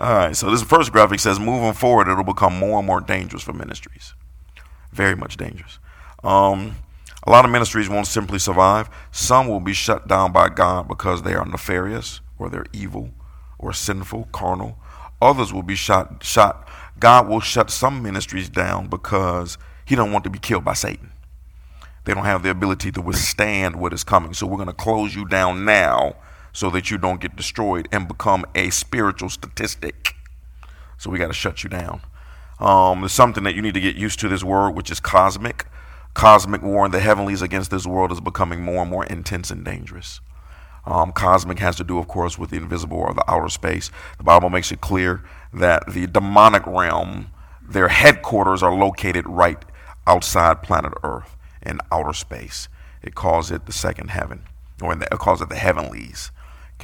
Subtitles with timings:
[0.00, 3.42] All right, so this first graphic says moving forward, it'll become more and more dangerous
[3.42, 4.14] for ministries.
[4.90, 5.78] Very much dangerous.
[6.24, 6.76] Um,
[7.26, 8.90] a lot of ministries won't simply survive.
[9.12, 13.10] Some will be shut down by God because they are nefarious or they're evil
[13.58, 14.76] or sinful, carnal.
[15.20, 16.68] Others will be shot shot.
[16.98, 21.12] God will shut some ministries down because he don't want to be killed by Satan.
[22.04, 24.34] They don't have the ability to withstand what is coming.
[24.34, 26.16] So we're going to close you down now
[26.52, 30.14] so that you don't get destroyed and become a spiritual statistic.
[30.98, 32.02] So we got to shut you down.
[32.60, 35.66] Um, there's something that you need to get used to this word, which is cosmic.
[36.14, 39.64] Cosmic war in the heavenlies against this world is becoming more and more intense and
[39.64, 40.20] dangerous.
[40.84, 43.90] Um, cosmic has to do, of course, with the invisible or the outer space.
[44.18, 47.30] The Bible makes it clear that the demonic realm,
[47.66, 49.64] their headquarters are located right
[50.06, 52.68] outside planet Earth in outer space.
[53.00, 54.42] It calls it the second heaven,
[54.80, 56.30] or in the, it calls it the heavenlies.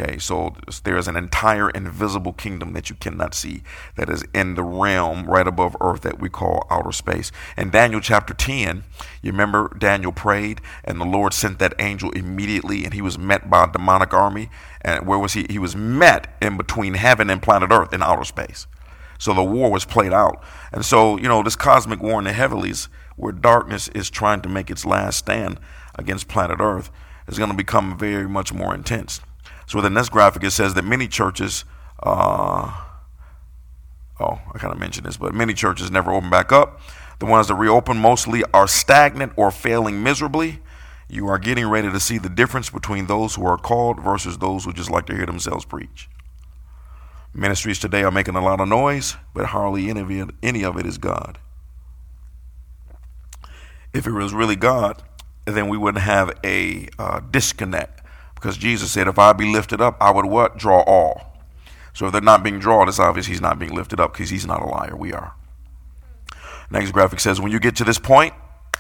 [0.01, 3.65] Okay, so there is an entire invisible kingdom that you cannot see
[3.97, 7.33] that is in the realm right above earth that we call outer space.
[7.57, 8.85] In Daniel chapter 10,
[9.23, 13.51] you remember Daniel prayed and the Lord sent that angel immediately and he was met
[13.51, 14.51] by a demonic army.
[14.83, 15.47] And where was he?
[15.51, 18.69] He was met in between heaven and planet earth in outer space.
[19.19, 20.41] So the war was played out.
[20.71, 24.49] And so, you know, this cosmic war in the heavenlies where darkness is trying to
[24.49, 25.59] make its last stand
[25.97, 26.93] against planet earth
[27.27, 29.21] is going to become very much more intense.
[29.69, 31.67] So the next graphic, it says that many churches,
[32.03, 32.73] uh,
[34.19, 36.81] oh, I kind of mentioned this, but many churches never open back up.
[37.19, 40.61] The ones that reopen mostly are stagnant or failing miserably.
[41.11, 44.65] You are getting ready to see the difference between those who are called versus those
[44.65, 46.09] who just like to hear themselves preach.
[47.35, 50.79] Ministries today are making a lot of noise, but hardly any of it, any of
[50.79, 51.39] it is God.
[53.93, 55.03] If it was really God,
[55.45, 57.98] then we wouldn't have a uh, disconnect
[58.39, 60.57] because Jesus said, if I be lifted up, I would what?
[60.57, 61.37] Draw all.
[61.93, 64.47] So if they're not being drawn, it's obvious he's not being lifted up because he's
[64.47, 64.97] not a liar.
[64.97, 65.35] We are.
[66.71, 68.35] Next graphic says, when you get to this point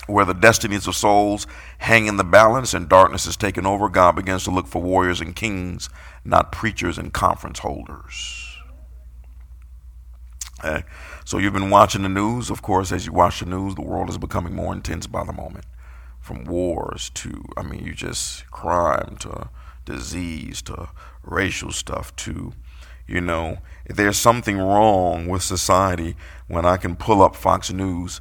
[0.06, 4.14] where the destinies of souls hang in the balance and darkness is taken over, God
[4.14, 5.88] begins to look for warriors and kings,
[6.24, 8.56] not preachers and conference holders.
[10.60, 10.84] Okay.
[11.24, 12.48] So you've been watching the news.
[12.48, 15.32] Of course, as you watch the news, the world is becoming more intense by the
[15.32, 15.64] moment
[16.28, 19.48] from wars to, I mean, you just crime to
[19.86, 20.90] disease to
[21.22, 22.52] racial stuff to,
[23.06, 23.56] you know,
[23.86, 26.16] there's something wrong with society
[26.46, 28.20] when I can pull up Fox News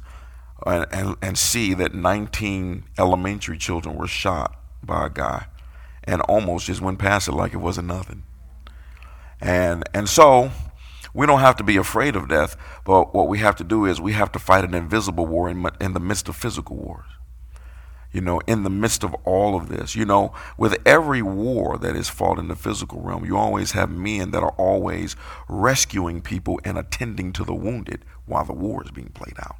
[0.64, 5.44] and, and, and see that 19 elementary children were shot by a guy
[6.04, 8.22] and almost just went past it like it wasn't nothing.
[9.38, 10.50] And, and so
[11.12, 14.00] we don't have to be afraid of death, but what we have to do is
[14.00, 17.04] we have to fight an invisible war in, in the midst of physical wars
[18.12, 19.94] you know, in the midst of all of this.
[19.94, 23.90] You know, with every war that is fought in the physical realm, you always have
[23.90, 25.16] men that are always
[25.48, 29.56] rescuing people and attending to the wounded while the war is being played out.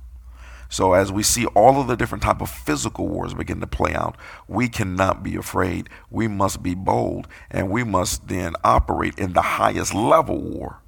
[0.71, 3.95] So as we see all of the different type of physical wars begin to play
[3.95, 4.17] out,
[4.47, 5.89] we cannot be afraid.
[6.11, 10.81] We must be bold and we must then operate in the highest level war,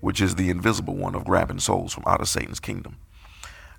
[0.00, 2.96] which is the invisible one of grabbing souls from out of Satan's kingdom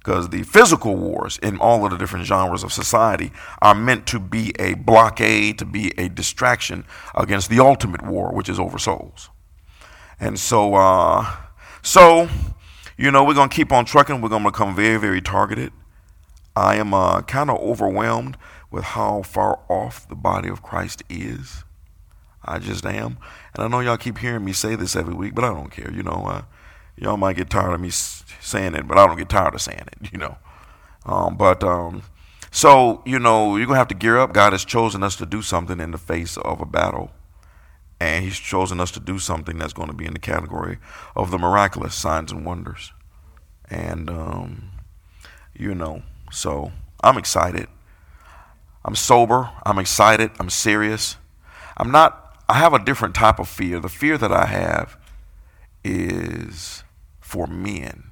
[0.05, 4.19] because the physical wars in all of the different genres of society are meant to
[4.19, 6.85] be a blockade, to be a distraction
[7.15, 9.29] against the ultimate war, which is over souls.
[10.19, 11.25] And so, uh,
[11.81, 12.29] so
[12.97, 14.21] you know, we're gonna keep on trucking.
[14.21, 15.73] We're gonna become very, very targeted.
[16.55, 18.37] I am uh, kind of overwhelmed
[18.69, 21.63] with how far off the body of Christ is.
[22.43, 23.17] I just am,
[23.55, 25.91] and I know y'all keep hearing me say this every week, but I don't care.
[25.91, 26.41] You know, uh,
[26.95, 27.89] y'all might get tired of me
[28.45, 30.37] saying it, but I don't get tired of saying it, you know.
[31.05, 32.03] Um, but um,
[32.55, 34.33] so, you know, you're going to have to gear up.
[34.33, 37.11] God has chosen us to do something in the face of a battle.
[37.99, 40.77] And He's chosen us to do something that's going to be in the category
[41.15, 42.93] of the miraculous signs and wonders.
[43.69, 44.71] And, um,
[45.53, 46.71] you know, so
[47.03, 47.67] I'm excited.
[48.83, 49.51] I'm sober.
[49.65, 50.31] I'm excited.
[50.39, 51.17] I'm serious.
[51.77, 53.79] I'm not, I have a different type of fear.
[53.79, 54.97] The fear that I have
[55.83, 56.83] is
[57.19, 58.11] for men.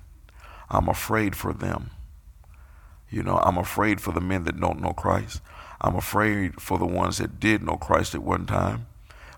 [0.69, 1.91] I'm afraid for them.
[3.09, 5.41] You know, I'm afraid for the men that don't know Christ.
[5.79, 8.87] I'm afraid for the ones that did know Christ at one time,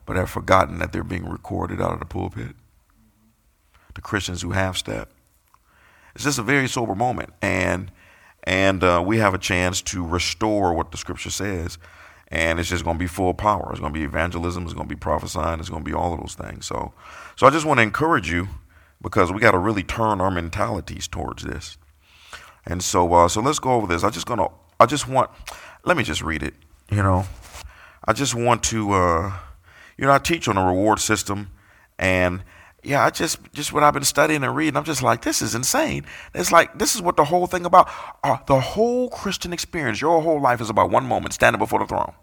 [0.05, 2.55] but have forgotten that they're being recorded out of the pulpit.
[3.95, 5.13] The Christians who have stepped.
[6.13, 7.91] It's just a very sober moment, and
[8.43, 11.77] and uh, we have a chance to restore what the Scripture says,
[12.29, 13.69] and it's just going to be full power.
[13.71, 14.63] It's going to be evangelism.
[14.63, 15.59] It's going to be prophesying.
[15.59, 16.65] It's going to be all of those things.
[16.65, 16.93] So,
[17.35, 18.47] so I just want to encourage you
[19.05, 21.77] because we got to really turn our mentalities towards this.
[22.65, 24.03] And so, uh, so let's go over this.
[24.03, 24.47] I just gonna,
[24.79, 25.29] I just want,
[25.85, 26.55] let me just read it.
[26.89, 27.25] You know,
[28.03, 29.33] I just want to, uh,
[29.95, 31.51] you know, I teach on a reward system,
[31.99, 32.43] and
[32.83, 34.75] yeah, I just just what I've been studying and reading.
[34.75, 36.05] I'm just like, this is insane.
[36.33, 37.87] It's like this is what the whole thing about.
[38.23, 41.85] Uh, the whole Christian experience, your whole life is about one moment standing before the
[41.85, 42.13] throne.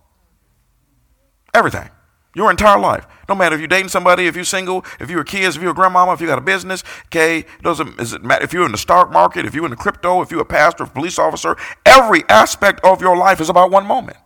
[1.54, 1.90] Everything.
[2.34, 3.06] Your entire life.
[3.28, 5.72] No matter if you're dating somebody, if you're single, if you're a kid, if you're
[5.72, 8.72] a grandmama, if you got a business, okay, doesn't does it matter if you're in
[8.72, 11.56] the stock market, if you're in the crypto, if you're a pastor, a police officer,
[11.84, 14.16] every aspect of your life is about one moment.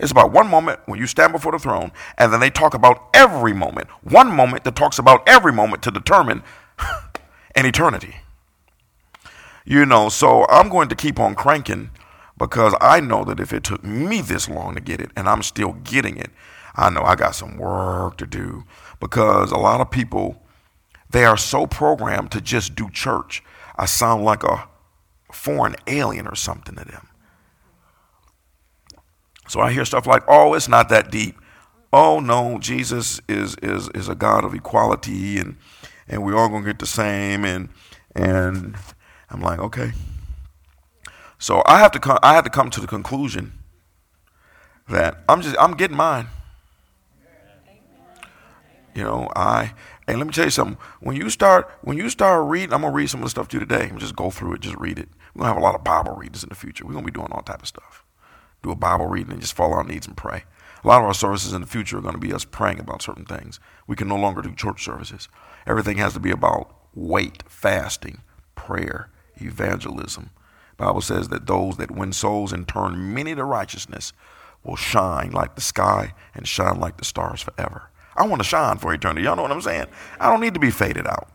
[0.00, 3.10] It's about one moment when you stand before the throne, and then they talk about
[3.14, 3.88] every moment.
[4.02, 6.42] One moment that talks about every moment to determine
[7.54, 8.16] an eternity.
[9.64, 11.90] You know, so I'm going to keep on cranking
[12.38, 15.42] because I know that if it took me this long to get it and I'm
[15.42, 16.30] still getting it,
[16.74, 18.64] I know I got some work to do
[19.00, 20.42] because a lot of people,
[21.10, 23.42] they are so programmed to just do church.
[23.76, 24.68] I sound like a
[25.32, 27.08] foreign alien or something to them.
[29.48, 31.36] So I hear stuff like, oh, it's not that deep.
[31.92, 35.56] Oh no, Jesus is is is a God of equality and
[36.08, 37.68] and we all gonna get the same and
[38.14, 38.76] and
[39.28, 39.92] I'm like, okay.
[41.38, 43.54] So I have to come I had to come to the conclusion
[44.88, 46.28] that I'm just I'm getting mine.
[48.94, 49.74] You know, I
[50.06, 50.78] and let me tell you something.
[51.00, 53.56] When you start when you start reading, I'm gonna read some of the stuff to
[53.56, 53.90] you today.
[53.96, 55.08] Just go through it, just read it.
[55.34, 56.84] We're gonna have a lot of Bible readers in the future.
[56.84, 58.04] We're gonna be doing all type of stuff.
[58.62, 60.44] Do a Bible reading and just follow our needs and pray.
[60.82, 63.26] A lot of our services in the future are to be us praying about certain
[63.26, 63.60] things.
[63.86, 65.28] We can no longer do church services.
[65.66, 68.22] Everything has to be about wait, fasting,
[68.54, 70.30] prayer, evangelism.
[70.76, 74.14] Bible says that those that win souls and turn many to righteousness
[74.64, 77.89] will shine like the sky and shine like the stars forever.
[78.16, 79.24] I want to shine for eternity.
[79.24, 79.86] Y'all know what I'm saying?
[80.18, 81.28] I don't need to be faded out.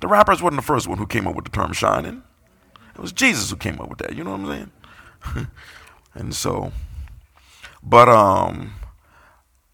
[0.00, 2.22] The rappers wasn't the first one who came up with the term shining.
[2.94, 4.14] It was Jesus who came up with that.
[4.14, 4.70] You know what I'm
[5.26, 5.46] saying?
[6.14, 6.72] and so,
[7.82, 8.74] but um,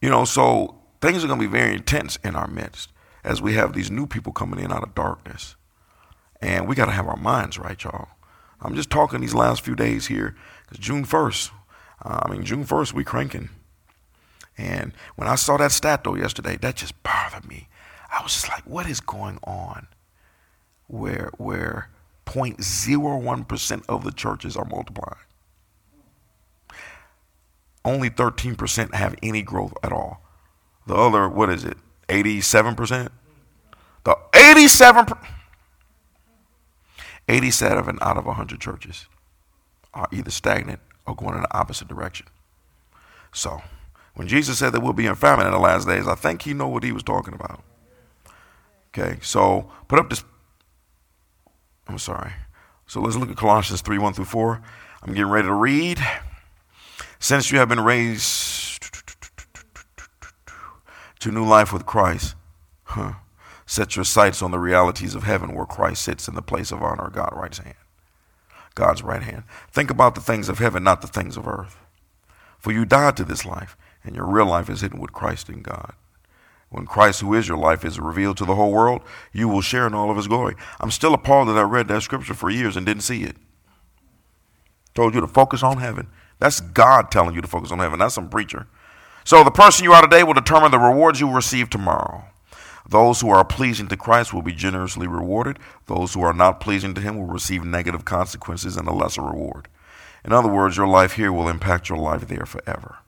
[0.00, 2.90] you know, so things are to be very intense in our midst
[3.24, 5.56] as we have these new people coming in out of darkness,
[6.40, 8.08] and we got to have our minds right, y'all.
[8.60, 11.50] I'm just talking these last few days here because June 1st,
[12.04, 13.50] uh, I mean June 1st, we cranking.
[14.58, 17.68] And when I saw that stat though yesterday, that just bothered me.
[18.10, 19.88] I was just like, what is going on?
[20.86, 21.90] Where where
[22.26, 25.20] 0.01% of the churches are multiplying.
[27.84, 30.22] Only 13% have any growth at all.
[30.86, 31.76] The other, what is it?
[32.08, 33.10] 87%?
[34.04, 35.06] The 87
[37.28, 39.06] 87 out of 100 churches
[39.94, 42.26] are either stagnant or going in the opposite direction.
[43.32, 43.62] So,
[44.16, 46.54] when Jesus said that we'll be in famine in the last days, I think he
[46.54, 47.62] knew what he was talking about.
[48.88, 50.24] Okay, so put up this.
[51.86, 52.32] I'm sorry.
[52.86, 54.62] So let's look at Colossians 3 1 through 4.
[55.02, 55.98] I'm getting ready to read.
[57.18, 58.82] Since you have been raised
[61.20, 62.36] to new life with Christ,
[62.84, 63.14] huh,
[63.66, 66.82] set your sights on the realities of heaven where Christ sits in the place of
[66.82, 67.76] honor, God right hand.
[68.74, 69.42] God's right hand.
[69.70, 71.76] Think about the things of heaven, not the things of earth.
[72.58, 75.62] For you died to this life and your real life is hidden with Christ in
[75.62, 75.92] God.
[76.68, 79.86] When Christ, who is your life, is revealed to the whole world, you will share
[79.86, 80.54] in all of his glory.
[80.80, 83.36] I'm still appalled that I read that scripture for years and didn't see it.
[84.94, 86.08] Told you to focus on heaven.
[86.38, 87.98] That's God telling you to focus on heaven.
[87.98, 88.66] That's some preacher.
[89.24, 92.24] So the person you are today will determine the rewards you will receive tomorrow.
[92.88, 95.58] Those who are pleasing to Christ will be generously rewarded.
[95.86, 99.68] Those who are not pleasing to him will receive negative consequences and a lesser reward.
[100.24, 102.98] In other words, your life here will impact your life there forever.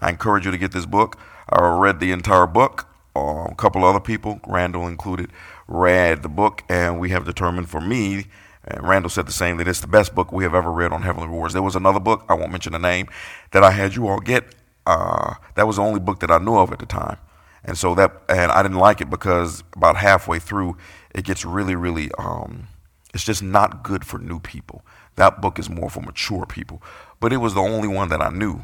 [0.00, 1.18] I encourage you to get this book.
[1.48, 2.88] I read the entire book.
[3.16, 5.30] Uh, a couple other people, Randall included,
[5.68, 8.26] read the book, and we have determined for me,
[8.64, 11.02] and Randall said the same, that it's the best book we have ever read on
[11.02, 11.54] Heavenly Rewards.
[11.54, 13.06] There was another book, I won't mention the name,
[13.52, 14.44] that I had you all get.
[14.84, 17.18] Uh, that was the only book that I knew of at the time.
[17.64, 20.76] And so that, and I didn't like it because about halfway through,
[21.14, 22.66] it gets really, really, um,
[23.14, 24.84] it's just not good for new people.
[25.14, 26.82] That book is more for mature people.
[27.20, 28.60] But it was the only one that I knew.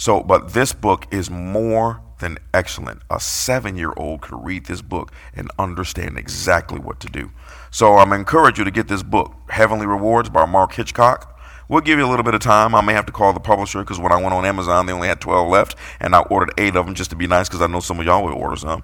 [0.00, 3.02] So, but this book is more than excellent.
[3.10, 7.32] A seven year old could read this book and understand exactly what to do.
[7.70, 11.38] So, I'm encourage you to get this book, Heavenly Rewards by Mark Hitchcock.
[11.68, 12.74] We'll give you a little bit of time.
[12.74, 15.06] I may have to call the publisher because when I went on Amazon, they only
[15.06, 17.66] had 12 left, and I ordered eight of them just to be nice because I
[17.66, 18.82] know some of y'all would order some.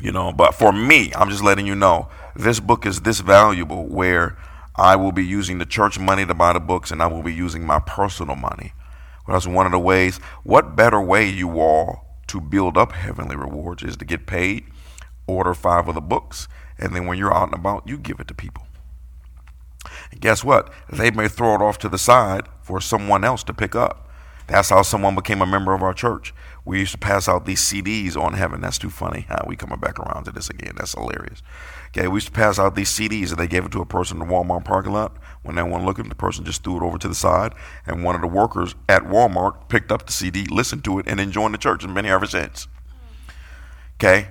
[0.00, 3.86] You know, but for me, I'm just letting you know this book is this valuable
[3.86, 4.36] where
[4.74, 7.32] I will be using the church money to buy the books and I will be
[7.32, 8.72] using my personal money
[9.32, 10.18] that's one of the ways.
[10.42, 14.64] What better way, you all, to build up heavenly rewards is to get paid,
[15.26, 18.28] order five of the books, and then when you're out and about, you give it
[18.28, 18.66] to people.
[20.10, 20.72] And guess what?
[20.90, 24.08] They may throw it off to the side for someone else to pick up.
[24.46, 26.32] That's how someone became a member of our church.
[26.64, 28.62] We used to pass out these CDs on heaven.
[28.62, 29.26] That's too funny.
[29.46, 30.72] We coming back around to this again?
[30.76, 31.42] That's hilarious.
[31.88, 34.20] Okay, we used to pass out these CDs and they gave it to a person
[34.20, 35.16] in the Walmart parking lot.
[35.48, 37.54] When they weren't looking, the person just threw it over to the side,
[37.86, 41.18] and one of the workers at Walmart picked up the CD, listened to it, and
[41.18, 42.68] then joined the church, and been here ever since.
[43.94, 44.28] Okay,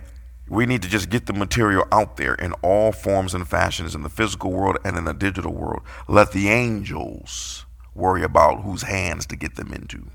[0.48, 4.04] we need to just get the material out there in all forms and fashions in
[4.04, 5.82] the physical world and in the digital world.
[6.08, 10.06] Let the angels worry about whose hands to get them into.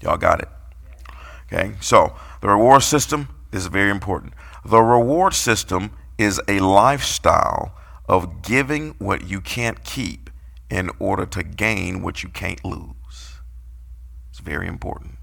[0.00, 0.48] Y'all got it?
[1.52, 4.32] Okay, so the reward system is very important.
[4.64, 7.74] The reward system is a lifestyle
[8.10, 10.30] of giving what you can't keep
[10.68, 13.38] in order to gain what you can't lose.
[14.30, 15.14] It's very important.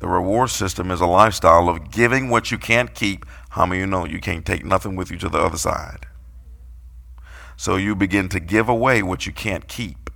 [0.00, 3.24] The reward system is a lifestyle of giving what you can't keep.
[3.50, 6.06] How many of you know you can't take nothing with you to the other side?
[7.56, 10.10] So you begin to give away what you can't keep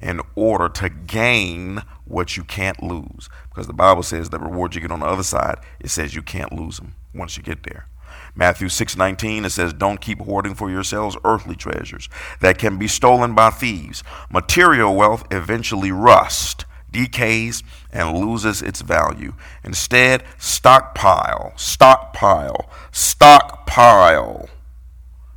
[0.00, 3.28] in order to gain what you can't lose.
[3.48, 6.22] Because the Bible says the reward you get on the other side, it says you
[6.22, 7.88] can't lose them once you get there.
[8.34, 12.08] Matthew 6:19 it says don't keep hoarding for yourselves earthly treasures
[12.40, 14.02] that can be stolen by thieves.
[14.30, 17.62] Material wealth eventually rusts, decays,
[17.92, 19.34] and loses its value.
[19.62, 24.48] Instead, stockpile, stockpile, stockpile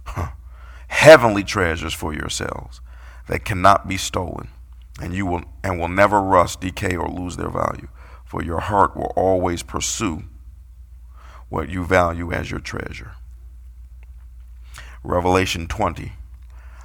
[0.06, 0.30] huh,
[0.88, 2.80] heavenly treasures for yourselves
[3.28, 4.48] that cannot be stolen,
[5.02, 7.90] and you will and will never rust, decay, or lose their value.
[8.24, 10.24] For your heart will always pursue
[11.50, 13.14] what you value as your treasure.
[15.04, 16.14] Revelation 20.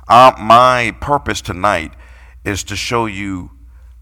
[0.08, 1.92] Uh, my purpose tonight
[2.44, 3.52] is to show you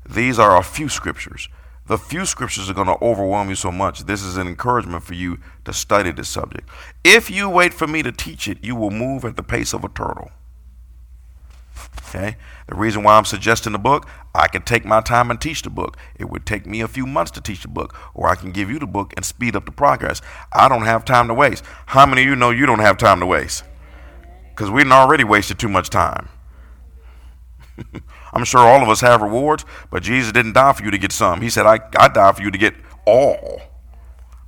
[0.08, 1.48] these are a few scriptures.
[1.86, 4.04] The few scriptures are going to overwhelm you so much.
[4.04, 6.68] This is an encouragement for you to study this subject.
[7.02, 9.84] If you wait for me to teach it, you will move at the pace of
[9.84, 10.30] a turtle.
[12.08, 12.36] Okay?
[12.68, 15.70] The reason why I'm suggesting the book, I can take my time and teach the
[15.70, 15.96] book.
[16.18, 18.70] It would take me a few months to teach the book, or I can give
[18.70, 20.20] you the book and speed up the progress.
[20.52, 21.64] I don't have time to waste.
[21.86, 23.64] How many of you know you don't have time to waste?
[24.50, 26.28] Because we've already wasted too much time.
[28.32, 31.12] I'm sure all of us have rewards, but Jesus didn't die for you to get
[31.12, 31.40] some.
[31.40, 32.74] He said, I, I died for you to get
[33.06, 33.62] all.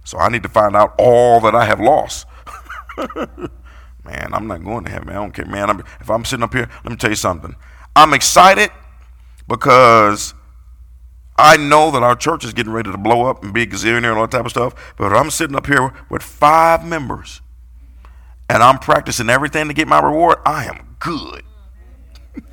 [0.05, 2.27] So I need to find out all that I have lost.
[4.05, 5.11] man, I'm not going to heaven.
[5.11, 5.71] I don't care, man.
[5.71, 7.55] I'm, if I'm sitting up here, let me tell you something.
[7.97, 8.71] I'm excited
[9.49, 10.35] because
[11.37, 14.11] I know that our church is getting ready to blow up and be a gazillionaire
[14.11, 14.95] and all that type of stuff.
[14.97, 17.41] But I'm sitting up here with five members
[18.49, 20.39] and I'm practicing everything to get my reward.
[20.45, 21.45] I am good.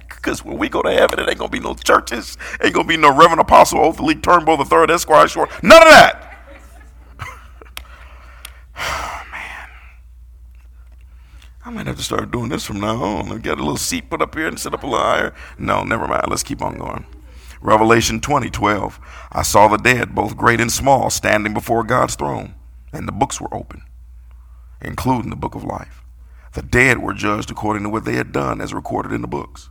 [0.10, 2.98] Because when we go to heaven, it ain't gonna be no churches, ain't gonna be
[2.98, 5.50] no Reverend Apostle Oakley Turnbull the Third Esquire Short.
[5.64, 6.28] None of that.
[11.68, 13.30] I might have to start doing this from now on.
[13.30, 15.36] I got a little seat put up here and sit up a little higher.
[15.60, 16.30] No, never mind.
[16.30, 17.06] Let's keep on going.
[17.60, 18.98] Revelation 20, 12.
[19.34, 22.56] I saw the dead, both great and small, standing before God's throne,
[22.94, 23.82] and the books were open,
[24.82, 26.06] including the book of life.
[26.54, 29.70] The dead were judged according to what they had done, as recorded in the books.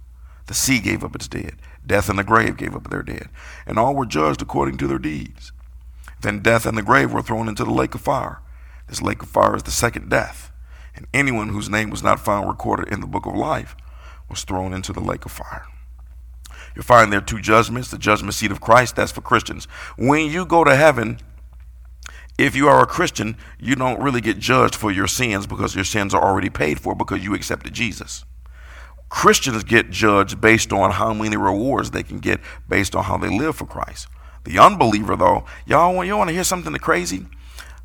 [0.48, 1.56] The sea gave up its dead.
[1.86, 3.30] Death and the grave gave up their dead.
[3.66, 5.50] And all were judged according to their deeds.
[6.20, 8.42] Then death and the grave were thrown into the lake of fire.
[8.86, 10.52] This lake of fire is the second death.
[10.96, 13.76] And anyone whose name was not found recorded in the book of life
[14.28, 15.66] was thrown into the lake of fire.
[16.74, 19.66] You'll find there two judgments the judgment seat of Christ, that's for Christians.
[19.96, 21.18] When you go to heaven,
[22.38, 25.84] if you are a Christian, you don't really get judged for your sins because your
[25.84, 28.24] sins are already paid for because you accepted Jesus.
[29.08, 33.30] Christians get judged based on how many rewards they can get based on how they
[33.30, 34.08] live for Christ.
[34.44, 37.26] The unbeliever, though, y'all, you want to hear something crazy?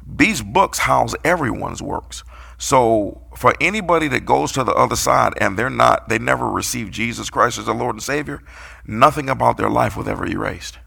[0.05, 2.23] These books house everyone's works.
[2.61, 6.93] So for anybody that goes to the other side and they're not, they never received
[6.93, 8.43] Jesus Christ as their Lord and Savior,
[8.85, 10.77] nothing about their life was ever erased.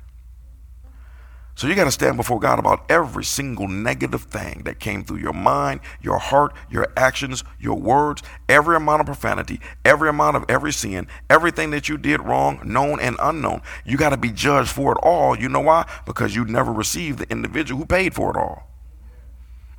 [1.56, 5.18] So you got to stand before God about every single negative thing that came through
[5.18, 10.44] your mind, your heart, your actions, your words, every amount of profanity, every amount of
[10.48, 13.62] every sin, everything that you did wrong, known and unknown.
[13.84, 15.36] You got to be judged for it all.
[15.36, 15.90] You know why?
[16.06, 18.73] Because you never received the individual who paid for it all.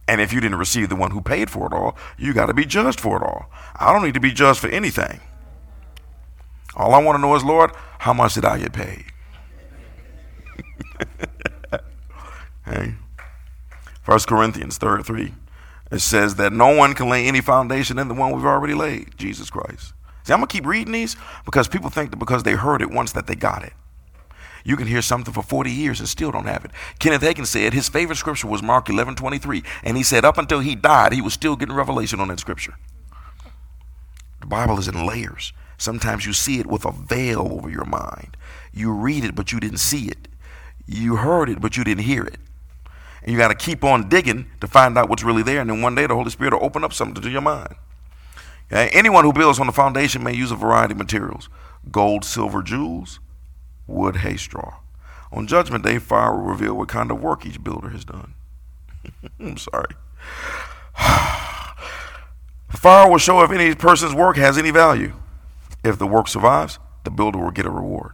[0.07, 2.53] And if you didn't receive the one who paid for it all, you got to
[2.53, 3.49] be judged for it all.
[3.75, 5.19] I don't need to be judged for anything.
[6.75, 9.05] All I want to know is, Lord, how much did I get paid?
[12.65, 12.95] Hey,
[14.01, 15.33] First Corinthians 3,
[15.91, 19.15] it says that no one can lay any foundation in the one we've already laid,
[19.17, 19.93] Jesus Christ.
[20.23, 23.11] See, I'm gonna keep reading these because people think that because they heard it once
[23.11, 23.73] that they got it.
[24.67, 26.71] You can hear something for 40 years and still don't have it.
[26.97, 30.59] Kenneth Hagin said his favorite scripture was Mark 11 23, and he said up until
[30.59, 32.73] he died, he was still getting revelation on that scripture.
[34.41, 35.53] The Bible is in layers.
[35.77, 38.35] Sometimes you see it with a veil over your mind.
[38.73, 40.27] You read it, but you didn't see it.
[40.87, 42.39] You heard it, but you didn't hear it.
[43.21, 45.61] And you got to keep on digging to find out what's really there.
[45.61, 47.75] And then one day the Holy Spirit will open up something to your mind.
[48.71, 48.89] Okay?
[48.93, 51.49] Anyone who builds on the foundation may use a variety of materials
[51.91, 53.19] gold, silver, jewels,
[53.87, 54.79] wood, hay, straw.
[55.31, 58.33] On Judgment Day, fire will reveal what kind of work each builder has done.
[59.39, 59.95] I'm sorry.
[62.69, 65.13] fire will show if any person's work has any value.
[65.83, 68.13] If the work survives, the builder will get a reward.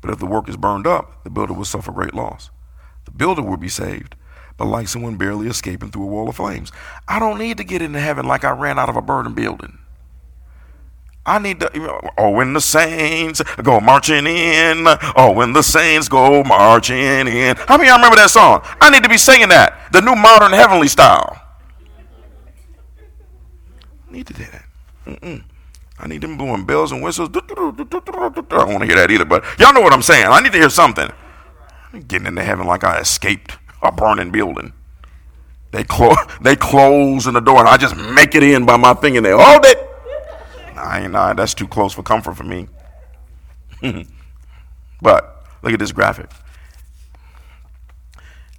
[0.00, 2.50] But if the work is burned up, the builder will suffer great loss.
[3.06, 4.14] The builder will be saved,
[4.56, 6.72] but like someone barely escaping through a wall of flames.
[7.08, 9.78] I don't need to get into heaven like I ran out of a burning building.
[11.26, 11.70] I need to,
[12.16, 14.84] oh, when the saints go marching in,
[15.16, 17.56] oh, when the saints go marching in.
[17.56, 18.60] How many y'all remember that song?
[18.80, 21.42] I need to be singing that, the new modern heavenly style.
[24.08, 24.64] I need to do that.
[25.04, 25.42] Mm-mm.
[25.98, 27.30] I need them blowing bells and whistles.
[27.34, 30.26] I don't want to hear that either, but y'all know what I'm saying.
[30.26, 31.10] I need to hear something.
[31.92, 34.74] I'm getting into heaven like I escaped a burning building.
[35.72, 38.94] They, close, they close in the door, and I just make it in by my
[38.94, 39.38] fingernail.
[39.40, 39.85] Hold it.
[41.04, 42.68] Nah, that's too close for comfort for me.
[45.02, 46.30] but look at this graphic.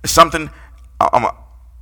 [0.04, 0.50] It's something.
[1.00, 1.26] I'm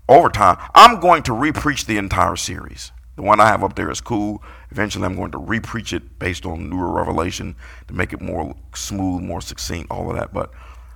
[0.07, 0.57] over time.
[0.73, 2.91] I'm going to repreach the entire series.
[3.15, 4.43] The one I have up there is cool.
[4.71, 7.55] Eventually, I'm going to repreach it based on newer revelation
[7.87, 10.33] to make it more smooth, more succinct, all of that.
[10.33, 10.51] But,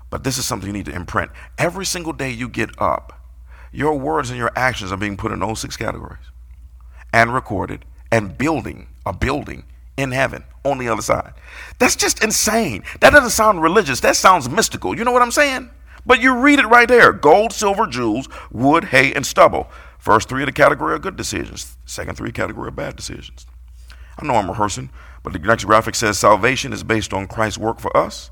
[0.10, 1.32] but this is something you need to imprint.
[1.58, 3.13] Every single day you get up,
[3.72, 6.25] your words and your actions are being put in those six categories
[7.13, 9.63] and recorded and building a building
[9.98, 11.34] in heaven on the other side.
[11.80, 12.84] That's just insane.
[13.01, 14.00] That doesn't sound religious.
[14.00, 14.98] That sounds mystical.
[14.98, 15.72] You know what I'm saying?
[16.06, 19.70] But you read it right there gold, silver, jewels, wood, hay, and stubble.
[19.98, 21.75] First three of the category are good decisions.
[21.86, 23.46] Second three category are bad decisions.
[24.18, 24.92] I know I'm rehearsing,
[25.24, 28.32] but the next graphic says salvation is based on Christ's work for us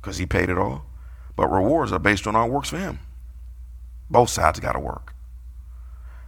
[0.00, 0.86] because he paid it all.
[1.36, 2.98] But rewards are based on our works for him.
[4.10, 5.14] Both sides got to work.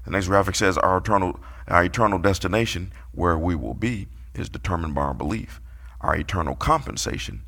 [0.04, 4.94] The next graphic says our eternal, our eternal destination, where we will be, is determined
[4.94, 5.60] by our belief.
[6.00, 7.44] Our eternal compensation,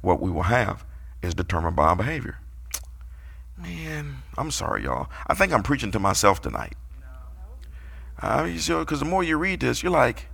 [0.00, 0.84] what we will have,
[1.22, 2.38] is determined by our behavior.
[3.56, 5.08] Man, I'm sorry, y'all.
[5.26, 6.74] I think I'm preaching to myself tonight.
[8.20, 10.26] Uh, because the more you read this, you're like,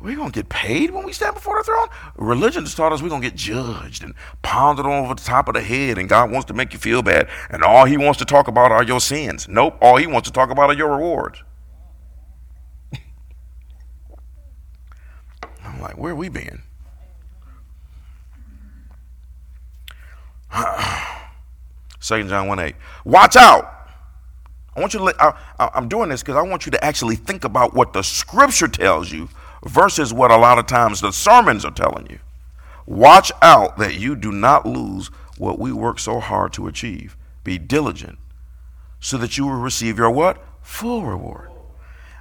[0.00, 1.88] we're going to get paid when we stand before the throne?
[2.16, 5.54] Religion has taught us we're going to get judged and pounded over the top of
[5.54, 8.24] the head, and God wants to make you feel bad, and all He wants to
[8.24, 9.48] talk about are your sins.
[9.48, 11.42] Nope, all He wants to talk about are your rewards.
[15.84, 16.62] Like, where are we been?
[22.00, 22.74] Second John 1 8.
[23.04, 23.70] Watch out.
[24.76, 27.14] I want you to, let, I, I'm doing this because I want you to actually
[27.16, 29.28] think about what the scripture tells you
[29.64, 32.18] versus what a lot of times the sermons are telling you.
[32.86, 37.16] Watch out that you do not lose what we work so hard to achieve.
[37.44, 38.18] Be diligent
[39.00, 40.44] so that you will receive your what?
[40.62, 41.53] Full reward.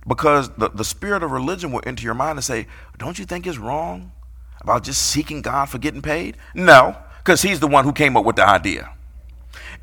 [0.07, 3.47] Because the, the spirit of religion will enter your mind and say, Don't you think
[3.47, 4.11] it's wrong
[4.61, 6.37] about just seeking God for getting paid?
[6.53, 8.93] No, because He's the one who came up with the idea.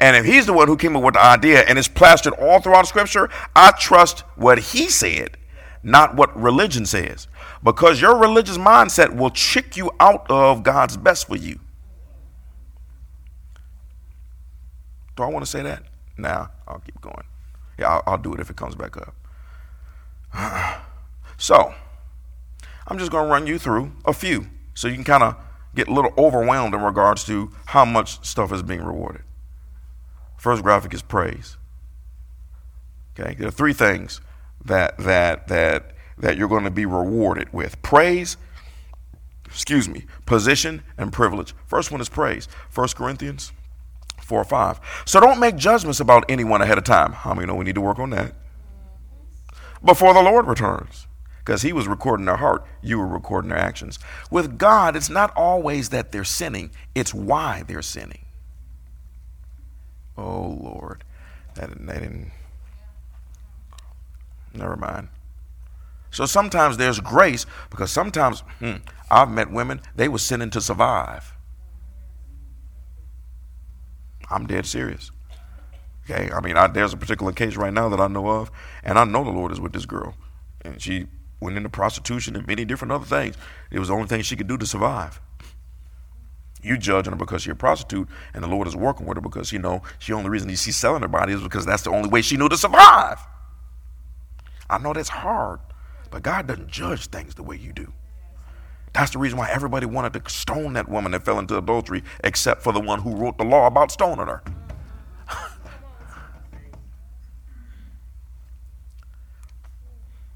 [0.00, 2.60] And if he's the one who came up with the idea and it's plastered all
[2.60, 5.36] throughout Scripture, I trust what he said,
[5.82, 7.28] not what religion says.
[7.62, 11.60] Because your religious mindset will trick you out of God's best for you.
[15.16, 15.82] Do I want to say that?
[16.16, 17.24] Nah, I'll keep going.
[17.78, 19.14] Yeah, I'll, I'll do it if it comes back up.
[21.36, 21.74] So,
[22.86, 25.36] I'm just going to run you through a few so you can kind of
[25.74, 29.22] get a little overwhelmed in regards to how much stuff is being rewarded.
[30.36, 31.56] First graphic is praise.
[33.18, 34.20] Okay, there are three things
[34.62, 38.36] that that that that you're going to be rewarded with: praise,
[39.46, 41.54] excuse me, position and privilege.
[41.66, 42.48] First one is praise.
[42.68, 43.52] First Corinthians
[44.30, 44.80] four or five.
[45.06, 47.12] So don't make judgments about anyone ahead of time.
[47.12, 48.34] How many know we need to work on that
[49.84, 51.06] before the Lord returns?
[51.38, 53.98] Because he was recording their heart, you were recording their actions.
[54.30, 58.24] With God, it's not always that they're sinning; it's why they're sinning.
[60.16, 61.04] Oh Lord,
[61.54, 62.30] that, didn't.
[64.52, 65.08] Never mind.
[66.10, 68.76] So sometimes there's grace because sometimes hmm,
[69.10, 71.34] I've met women they were sinning to survive.
[74.28, 75.10] I'm dead serious.
[76.10, 78.50] Okay, I mean, I, there's a particular case right now that I know of,
[78.82, 80.16] and I know the Lord is with this girl,
[80.62, 81.06] and she
[81.40, 83.36] went into prostitution and many different other things.
[83.70, 85.20] It was the only thing she could do to survive.
[86.62, 89.52] You judging her because she's a prostitute, and the Lord is working with her because
[89.52, 92.22] you know she only reason she's selling her body is because that's the only way
[92.22, 93.18] she knew to survive.
[94.68, 95.60] I know that's hard
[96.10, 97.92] But God doesn't judge things the way you do.
[98.92, 102.62] That's the reason why everybody wanted to stone that woman that fell into adultery, except
[102.62, 104.42] for the one who wrote the law about stoning her.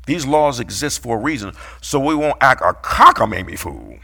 [0.07, 3.99] These laws exist for a reason, so we won't act a cockamamie fool.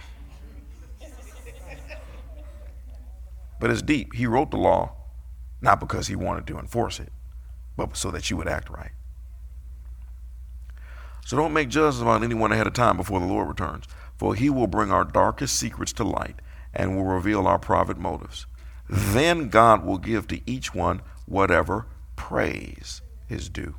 [3.60, 4.14] but it's deep.
[4.14, 4.96] He wrote the law
[5.60, 7.12] not because he wanted to enforce it,
[7.76, 8.92] but so that you would act right.
[11.26, 13.84] So don't make judgments about anyone ahead of time before the Lord returns,
[14.16, 16.40] for he will bring our darkest secrets to light
[16.72, 18.46] and will reveal our private motives.
[18.88, 21.86] Then God will give to each one whatever
[22.16, 23.76] praise is due.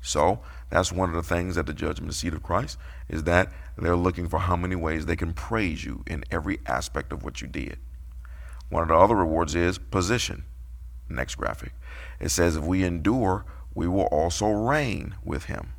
[0.00, 3.96] So that's one of the things at the judgment seat of Christ is that they're
[3.96, 7.46] looking for how many ways they can praise you in every aspect of what you
[7.46, 7.78] did.
[8.70, 10.44] One of the other rewards is position.
[11.08, 11.72] Next graphic.
[12.18, 15.74] It says, if we endure, we will also reign with him.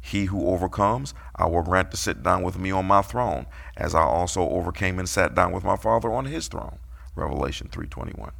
[0.00, 3.46] He who overcomes, I will grant to sit down with me on my throne,
[3.76, 6.78] as I also overcame and sat down with my Father on his throne.
[7.16, 8.32] Revelation 3:21.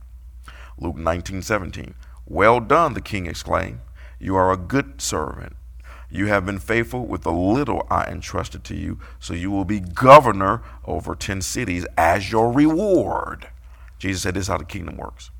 [0.78, 1.94] Luke 19:17.
[2.26, 3.80] Well done, the king exclaimed.
[4.18, 5.56] You are a good servant.
[6.10, 9.80] You have been faithful with the little I entrusted to you, so you will be
[9.80, 13.48] governor over 10 cities as your reward.
[13.98, 15.30] Jesus said, This is how the kingdom works.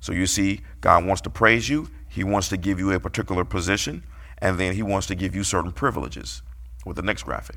[0.00, 3.44] So you see, God wants to praise you, He wants to give you a particular
[3.44, 4.04] position,
[4.38, 6.42] and then He wants to give you certain privileges.
[6.84, 7.56] With the next graphic.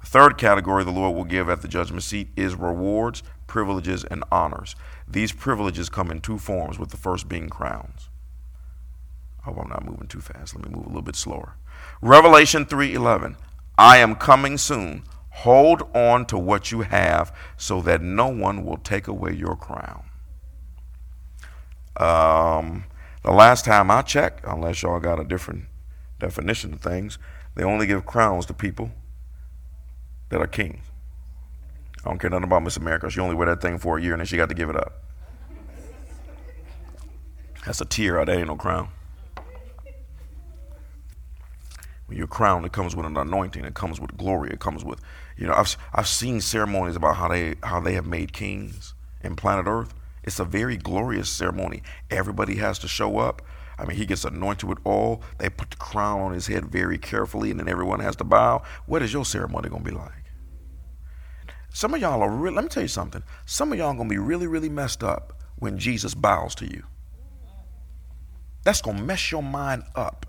[0.00, 4.22] The third category the Lord will give at the judgment seat is rewards, privileges, and
[4.30, 4.76] honors.
[5.08, 8.07] These privileges come in two forms, with the first being crowns.
[9.42, 10.54] Hope I'm not moving too fast.
[10.54, 11.56] Let me move a little bit slower.
[12.02, 13.36] Revelation 3:11.
[13.76, 15.04] I am coming soon.
[15.30, 20.04] Hold on to what you have so that no one will take away your crown.
[21.96, 22.84] Um,
[23.22, 25.66] the last time I checked, unless y'all got a different
[26.18, 27.18] definition of things,
[27.54, 28.90] they only give crowns to people
[30.30, 30.84] that are kings.
[32.04, 33.10] I don't care nothing about Miss America.
[33.10, 34.76] She only wear that thing for a year and then she got to give it
[34.76, 35.04] up.
[37.64, 38.24] That's a tear.
[38.24, 38.88] That ain't no crown.
[42.08, 43.64] When you're crowned, it comes with an anointing.
[43.64, 44.50] It comes with glory.
[44.50, 44.98] It comes with,
[45.36, 49.36] you know, I've, I've seen ceremonies about how they how they have made kings in
[49.36, 49.94] planet Earth.
[50.24, 51.82] It's a very glorious ceremony.
[52.10, 53.42] Everybody has to show up.
[53.78, 55.22] I mean, he gets anointed with oil.
[55.38, 58.62] They put the crown on his head very carefully, and then everyone has to bow.
[58.86, 60.12] What is your ceremony going to be like?
[61.70, 63.22] Some of y'all are really, let me tell you something.
[63.44, 66.66] Some of y'all are going to be really, really messed up when Jesus bows to
[66.66, 66.82] you.
[68.64, 70.26] That's going to mess your mind up.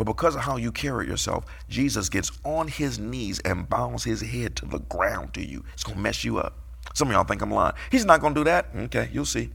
[0.00, 4.22] Well, because of how you carry yourself, Jesus gets on his knees and bows his
[4.22, 5.62] head to the ground to you.
[5.74, 6.56] It's going to mess you up.
[6.94, 7.74] Some of y'all think I'm lying.
[7.92, 8.68] He's not going to do that.
[8.74, 9.50] Okay, you'll see.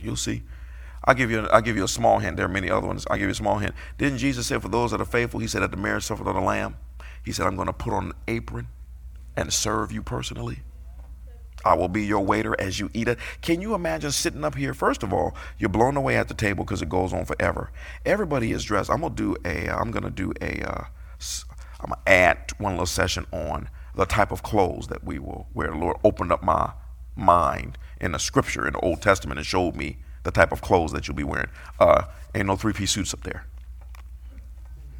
[0.00, 0.44] You'll see.
[1.04, 2.36] I'll give you a, I'll give you a small hint.
[2.36, 3.04] There are many other ones.
[3.10, 3.74] I'll give you a small hint.
[3.98, 6.36] Didn't Jesus say for those that are faithful, he said at the marriage supper of
[6.36, 6.76] the Lamb,
[7.24, 8.68] he said, I'm going to put on an apron
[9.36, 10.60] and serve you personally.
[11.64, 13.18] I will be your waiter as you eat it.
[13.40, 14.74] Can you imagine sitting up here?
[14.74, 17.70] First of all, you're blown away at the table because it goes on forever.
[18.04, 18.90] Everybody is dressed.
[18.90, 19.68] I'm gonna do a.
[19.68, 20.60] I'm gonna do a.
[20.62, 20.84] Uh,
[21.80, 25.68] I'm gonna add one little session on the type of clothes that we will wear.
[25.68, 26.72] The Lord opened up my
[27.16, 30.92] mind in the Scripture in the Old Testament and showed me the type of clothes
[30.92, 31.50] that you'll be wearing.
[31.78, 33.46] Uh, ain't no three-piece suits up there.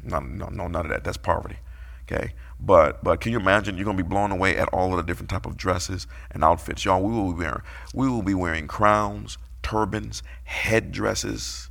[0.03, 1.03] No, no, no, none of that.
[1.03, 1.57] That's poverty.
[2.03, 2.33] Okay.
[2.65, 5.29] But but can you imagine you're gonna be blown away at all of the different
[5.29, 7.03] type of dresses and outfits, y'all?
[7.03, 7.61] We will be wearing
[7.93, 11.69] we will be wearing crowns, turbans, headdresses,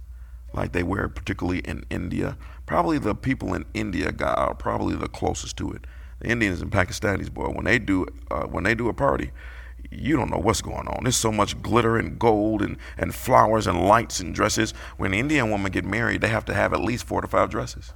[0.52, 2.37] like they wear particularly in India.
[2.66, 5.87] Probably the people in India got are probably the closest to it.
[6.20, 9.33] The Indians and Pakistanis, boy, when they do uh, when they do a party,
[9.90, 11.05] you don't know what's going on.
[11.05, 14.72] There's so much glitter and gold and, and flowers and lights and dresses.
[14.98, 17.94] When Indian women get married, they have to have at least four to five dresses.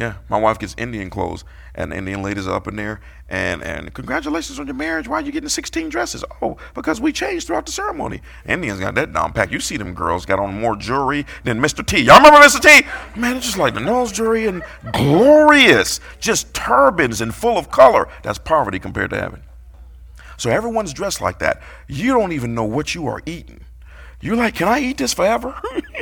[0.00, 3.92] Yeah, my wife gets Indian clothes, and Indian ladies are up in there, and and
[3.92, 5.06] congratulations on your marriage.
[5.06, 6.24] Why are you getting 16 dresses?
[6.40, 8.22] Oh, because we changed throughout the ceremony.
[8.46, 9.52] Indians got that down pat.
[9.52, 11.86] You see them girls got on more jewelry than Mr.
[11.86, 11.98] T.
[11.98, 12.62] Y'all remember Mr.
[12.62, 12.86] T?
[13.14, 18.08] Man, it's just like the nose jewelry and glorious, just turbans and full of color.
[18.22, 19.42] That's poverty compared to heaven.
[20.38, 21.60] So everyone's dressed like that.
[21.88, 23.66] You don't even know what you are eating.
[24.22, 25.60] You're like, can I eat this forever?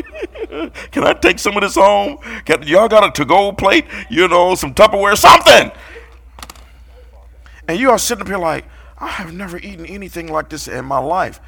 [0.91, 2.19] can I take some of this home?
[2.45, 3.85] Can, y'all got a to-go plate?
[4.11, 5.71] You know, some Tupperware, something.
[7.67, 8.65] And you are sitting up here like,
[8.99, 11.41] I have never eaten anything like this in my life.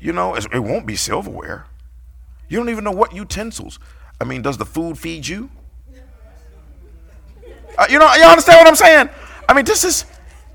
[0.00, 1.66] You know, it won't be silverware.
[2.48, 3.78] You don't even know what utensils.
[4.20, 5.50] I mean, does the food feed you?
[7.76, 9.08] Uh, you know, you understand what I'm saying?
[9.48, 10.04] I mean, this is,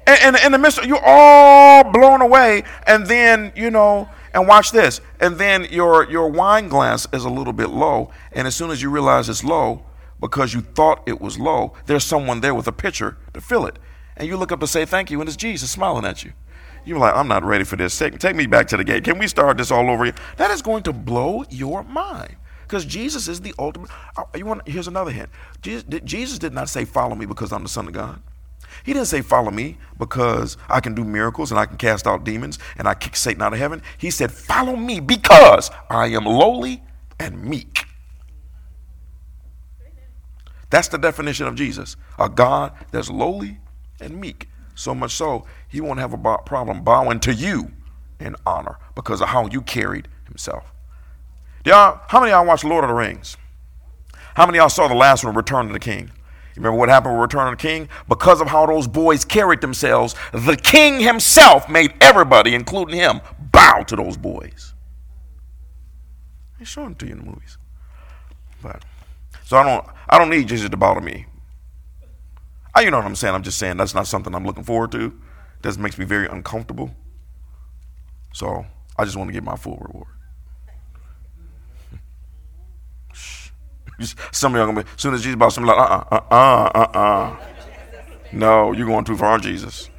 [0.06, 4.72] in, in the midst, of, you're all blown away, and then, you know, and watch
[4.72, 5.02] this.
[5.20, 8.12] And then your, your wine glass is a little bit low.
[8.32, 9.84] And as soon as you realize it's low,
[10.20, 13.78] because you thought it was low, there's someone there with a pitcher to fill it.
[14.16, 16.34] And you look up to say thank you, and it's Jesus smiling at you.
[16.86, 17.98] You're like, I'm not ready for this.
[17.98, 19.04] Take, take me back to the gate.
[19.04, 20.20] Can we start this all over again?
[20.38, 23.90] That is going to blow your mind because Jesus is the ultimate.
[24.18, 24.68] Uh, you want?
[24.68, 25.30] Here's another hint.
[25.62, 28.22] Jesus, Jesus did not say, "Follow me," because I'm the Son of God.
[28.84, 32.24] He didn't say, Follow me because I can do miracles and I can cast out
[32.24, 33.82] demons and I kick Satan out of heaven.
[33.98, 36.84] He said, Follow me because I am lowly
[37.20, 37.86] and meek.
[40.70, 43.60] That's the definition of Jesus a God that's lowly
[44.02, 44.50] and meek.
[44.76, 47.72] So much so, he won't have a problem bowing to you
[48.20, 50.72] in honor because of how you carried himself.
[51.64, 53.38] Y'all, how many of y'all watched Lord of the Rings?
[54.34, 56.12] How many of y'all saw the last one, Return of the King?
[56.56, 57.90] You remember what happened with Return of the King?
[58.08, 63.84] Because of how those boys carried themselves, the king himself made everybody, including him, bow
[63.88, 64.74] to those boys.
[66.60, 67.58] They show them to you in the movies.
[68.62, 68.84] But
[69.44, 71.26] so I don't I don't need Jesus to bow to me.
[72.76, 73.34] I, you know what I'm saying?
[73.34, 75.20] I'm just saying that's not something I'm looking forward to.
[75.62, 76.96] That makes me very uncomfortable.
[78.32, 78.66] So
[78.98, 80.08] I just want to get my full reward.
[84.32, 86.72] Some of y'all gonna be, as soon as Jesus about something like, uh uh, uh
[86.76, 87.46] uh, uh uh.
[88.32, 89.90] No, you're going too far, Jesus.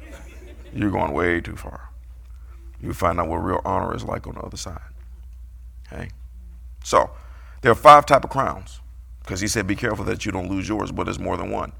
[0.73, 1.89] You're going way too far.
[2.81, 4.81] You find out what real honor is like on the other side.
[5.91, 6.09] Okay?
[6.83, 7.11] So,
[7.61, 8.81] there are five type of crowns.
[9.25, 11.71] Because he said, be careful that you don't lose yours, but there's more than one.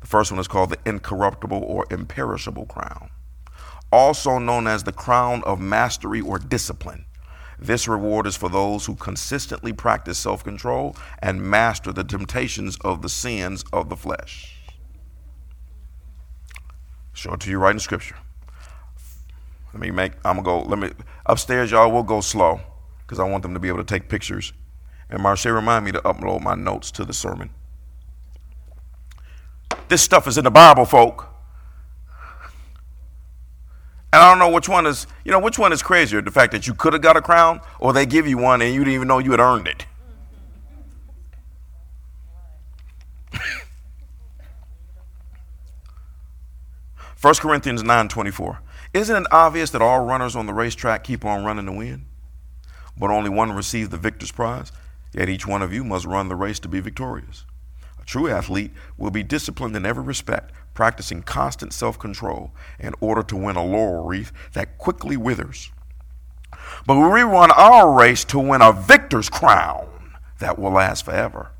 [0.00, 3.10] The first one is called the incorruptible or imperishable crown,
[3.92, 7.04] also known as the crown of mastery or discipline.
[7.62, 13.02] This reward is for those who consistently practice self control and master the temptations of
[13.02, 14.56] the sins of the flesh.
[17.12, 18.16] Show it to you right in Scripture.
[19.72, 20.90] Let me make, I'm going to go, let me,
[21.24, 22.60] upstairs, y'all, we'll go slow
[23.02, 24.52] because I want them to be able to take pictures.
[25.08, 27.50] And Marche, remind me to upload my notes to the sermon.
[29.86, 31.31] This stuff is in the Bible, folk.
[34.12, 36.20] And I don't know which one is, you know, which one is crazier?
[36.20, 38.74] The fact that you could have got a crown or they give you one and
[38.74, 39.86] you didn't even know you had earned it.
[47.20, 48.58] 1 Corinthians 9:24.
[48.92, 52.04] Isn't it obvious that all runners on the racetrack keep on running to win,
[52.98, 54.70] but only one receives the victor's prize?
[55.14, 57.46] Yet each one of you must run the race to be victorious.
[57.98, 63.22] A true athlete will be disciplined in every respect, practicing constant self control in order
[63.22, 65.70] to win a laurel wreath that quickly withers.
[66.86, 69.88] But we run our race to win a victor's crown
[70.38, 71.52] that will last forever.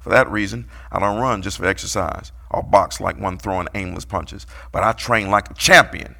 [0.00, 4.04] For that reason, I don't run just for exercise or box like one throwing aimless
[4.04, 6.14] punches, but I train like a champion,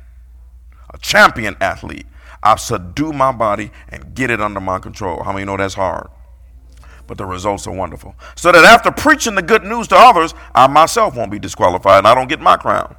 [0.92, 2.06] a champion athlete.
[2.42, 5.22] I subdue my body and get it under my control.
[5.22, 6.08] How many know that's hard?
[7.08, 8.14] But the results are wonderful.
[8.36, 12.06] So that after preaching the good news to others, I myself won't be disqualified and
[12.06, 12.94] I don't get my crown.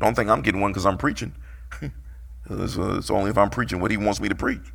[0.00, 1.34] Don't think I'm getting one because I'm preaching.
[2.50, 4.72] it's, uh, it's only if I'm preaching what he wants me to preach.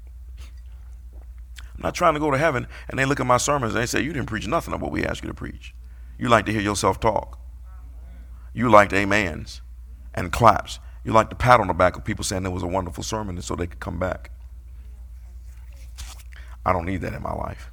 [0.00, 3.86] I'm not trying to go to heaven and they look at my sermons and they
[3.86, 5.74] say, You didn't preach nothing of what we asked you to preach.
[6.18, 7.38] You like to hear yourself talk.
[8.54, 9.60] You liked amens
[10.14, 10.80] and claps.
[11.04, 13.36] You like to pat on the back of people saying it was a wonderful sermon
[13.36, 14.30] and so they could come back.
[16.64, 17.70] I don't need that in my life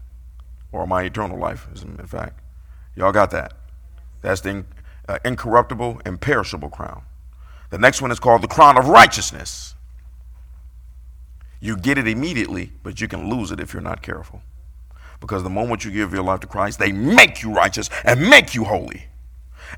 [0.72, 2.40] or my eternal life, in fact.
[2.96, 3.54] Y'all got that?
[4.22, 4.66] That's the
[5.08, 7.04] uh, incorruptible, imperishable crown.
[7.70, 9.76] The next one is called the crown of righteousness.
[11.60, 14.42] You get it immediately, but you can lose it if you're not careful.
[15.20, 18.54] Because the moment you give your life to Christ, they make you righteous and make
[18.54, 19.08] you holy.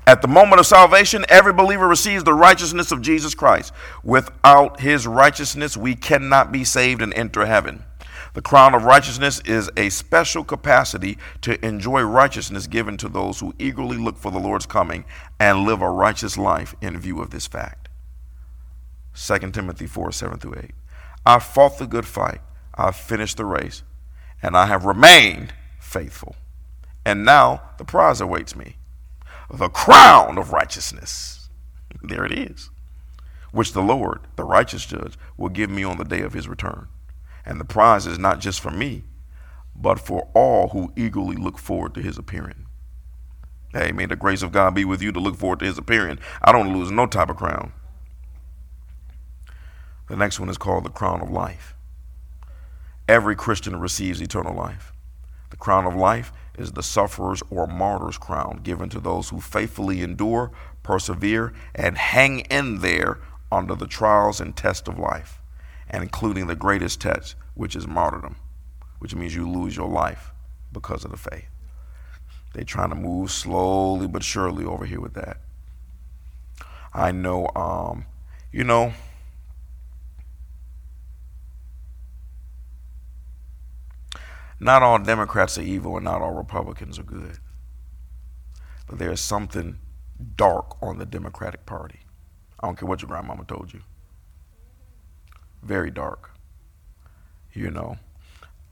[0.06, 3.72] At the moment of salvation, every believer receives the righteousness of Jesus Christ.
[4.04, 7.84] Without his righteousness, we cannot be saved and enter heaven.
[8.34, 13.54] The crown of righteousness is a special capacity to enjoy righteousness given to those who
[13.58, 15.04] eagerly look for the Lord's coming
[15.40, 17.88] and live a righteous life in view of this fact.
[19.14, 20.70] 2 Timothy 4 7 through 8.
[21.26, 22.40] I fought the good fight,
[22.74, 23.82] I've finished the race,
[24.42, 26.36] and I have remained faithful.
[27.04, 28.76] And now the prize awaits me
[29.52, 31.48] the crown of righteousness.
[32.02, 32.70] There it is,
[33.50, 36.86] which the Lord, the righteous judge, will give me on the day of his return.
[37.44, 39.04] And the prize is not just for me,
[39.74, 42.66] but for all who eagerly look forward to his appearing.
[43.72, 46.18] Hey, may the grace of God be with you to look forward to his appearing.
[46.42, 47.72] I don't lose no type of crown.
[50.08, 51.74] The next one is called the crown of life.
[53.08, 54.92] Every Christian receives eternal life.
[55.50, 60.02] The crown of life is the sufferer's or martyr's crown given to those who faithfully
[60.02, 60.50] endure,
[60.82, 63.20] persevere, and hang in there
[63.52, 65.39] under the trials and tests of life
[65.90, 68.36] and including the greatest test, which is martyrdom,
[69.00, 70.32] which means you lose your life
[70.72, 71.48] because of the faith.
[72.54, 75.38] They're trying to move slowly but surely over here with that.
[76.92, 78.06] I know, um,
[78.52, 78.92] you know,
[84.58, 87.38] not all Democrats are evil and not all Republicans are good.
[88.88, 89.78] But there's something
[90.36, 92.00] dark on the Democratic Party.
[92.58, 93.82] I don't care what your grandmama told you.
[95.62, 96.30] Very dark.
[97.52, 97.96] You know,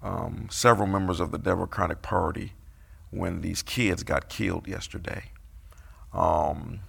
[0.03, 2.53] um, several members of the Democratic Party,
[3.11, 5.33] when these kids got killed yesterday,
[6.13, 6.81] um,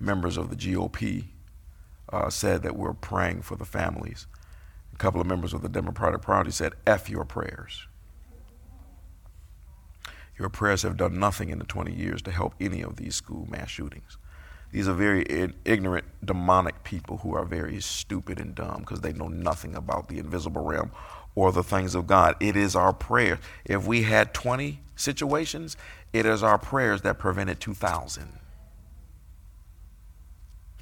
[0.00, 1.26] members of the GOP
[2.12, 4.26] uh, said that we're praying for the families.
[4.94, 7.86] A couple of members of the Democratic Party said, F your prayers.
[10.38, 13.46] Your prayers have done nothing in the 20 years to help any of these school
[13.50, 14.18] mass shootings.
[14.72, 15.24] These are very
[15.64, 20.18] ignorant, demonic people who are very stupid and dumb because they know nothing about the
[20.18, 20.90] invisible realm
[21.34, 22.34] or the things of God.
[22.40, 23.38] It is our prayer.
[23.64, 25.76] If we had 20 situations,
[26.12, 28.32] it is our prayers that prevented 2,000.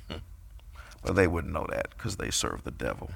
[1.02, 3.10] but they wouldn't know that because they serve the devil.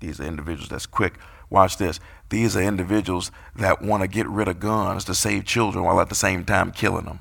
[0.00, 1.14] These are individuals that's quick.
[1.48, 2.00] Watch this.
[2.28, 6.08] These are individuals that want to get rid of guns to save children while at
[6.08, 7.20] the same time killing them.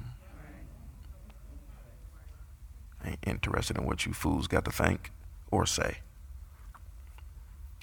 [3.06, 5.12] Ain't interested in what you fools got to think
[5.52, 5.98] or say.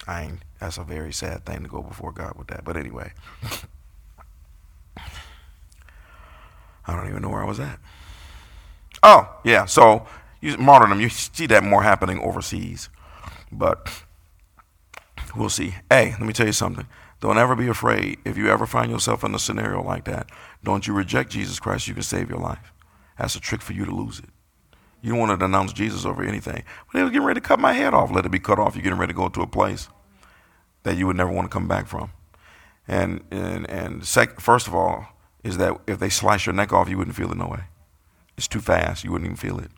[0.07, 0.39] I ain't.
[0.59, 2.63] That's a very sad thing to go before God with that.
[2.63, 3.13] But anyway,
[6.87, 7.79] I don't even know where I was at.
[9.03, 9.65] Oh yeah.
[9.65, 10.05] So
[10.39, 10.99] you martyrdom.
[10.99, 12.89] You see that more happening overseas,
[13.51, 14.03] but
[15.35, 15.75] we'll see.
[15.89, 16.87] Hey, let me tell you something.
[17.19, 18.17] Don't ever be afraid.
[18.25, 20.31] If you ever find yourself in a scenario like that,
[20.63, 21.87] don't you reject Jesus Christ.
[21.87, 22.73] You can save your life.
[23.19, 24.30] That's a trick for you to lose it.
[25.01, 26.63] You don't want to denounce Jesus over anything.
[26.87, 28.11] But they were getting ready to cut my head off.
[28.11, 28.75] Let it be cut off.
[28.75, 29.89] You're getting ready to go to a place
[30.83, 32.11] that you would never want to come back from.
[32.87, 35.07] And and and sec- first of all,
[35.43, 37.63] is that if they slice your neck off, you wouldn't feel it no way.
[38.37, 39.03] It's too fast.
[39.03, 39.71] You wouldn't even feel it.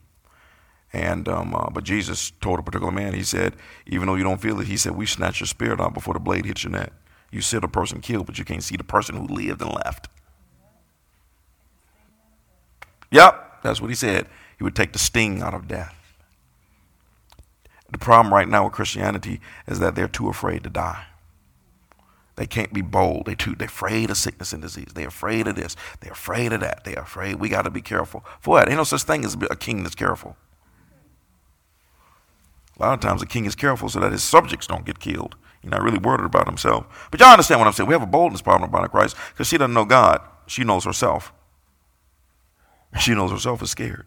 [0.91, 3.55] And um, uh, but Jesus told a particular man, he said,
[3.87, 6.19] even though you don't feel it, he said, we snatch your spirit out before the
[6.19, 6.93] blade hits your neck.
[7.31, 10.07] You see the person killed, but you can't see the person who lived and left.
[13.09, 14.27] Yep, that's what he said.
[14.63, 15.93] He would take the sting out of death.
[17.91, 21.03] The problem right now with Christianity is that they're too afraid to die.
[22.37, 23.25] They can't be bold.
[23.25, 24.93] They too they're afraid of sickness and disease.
[24.95, 25.75] They're afraid of this.
[25.99, 26.85] They're afraid of that.
[26.85, 27.41] They're afraid.
[27.41, 28.23] We got to be careful.
[28.39, 28.69] For what?
[28.69, 30.37] Ain't no such thing as a king that's careful.
[32.79, 35.35] A lot of times a king is careful so that his subjects don't get killed.
[35.61, 37.09] He's not really worried about himself.
[37.11, 37.89] But y'all understand what I'm saying.
[37.89, 40.21] We have a boldness problem about Christ because she doesn't know God.
[40.47, 41.33] She knows herself.
[42.97, 44.05] She knows herself is scared.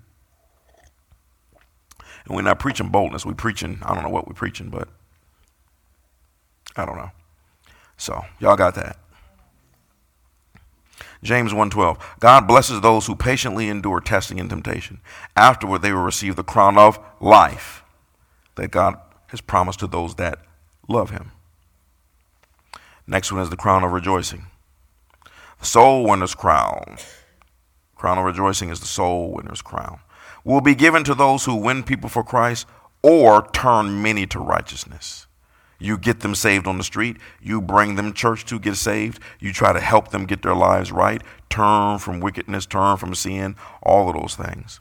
[2.27, 3.25] And we're not preaching boldness.
[3.25, 4.89] We're preaching, I don't know what we're preaching, but
[6.77, 7.11] I don't know.
[7.97, 8.99] So, y'all got that.
[11.23, 15.01] James 1:12 God blesses those who patiently endure testing and temptation.
[15.35, 17.83] Afterward they will receive the crown of life
[18.57, 20.41] that God has promised to those that
[20.89, 21.33] love him.
[23.07, 24.47] Next one is the crown of rejoicing.
[25.59, 26.99] The soul winner's crown.
[27.95, 30.01] Crown of rejoicing is the soul winner's crown
[30.47, 32.69] will be given to those who win people for Christ
[33.03, 35.27] or turn many to righteousness.
[35.81, 37.17] You get them saved on the street.
[37.43, 39.19] You bring them church to get saved.
[39.41, 43.57] You try to help them get their lives right, turn from wickedness, turn from sin,
[43.83, 44.81] all of those things.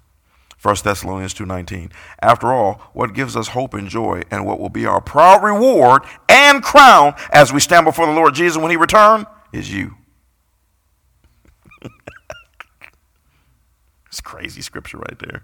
[0.62, 1.92] 1 Thessalonians 2:19.
[2.22, 6.04] After all, what gives us hope and joy and what will be our proud reward
[6.30, 9.96] and crown as we stand before the Lord Jesus when he return is you.
[14.06, 15.42] it's crazy scripture right there.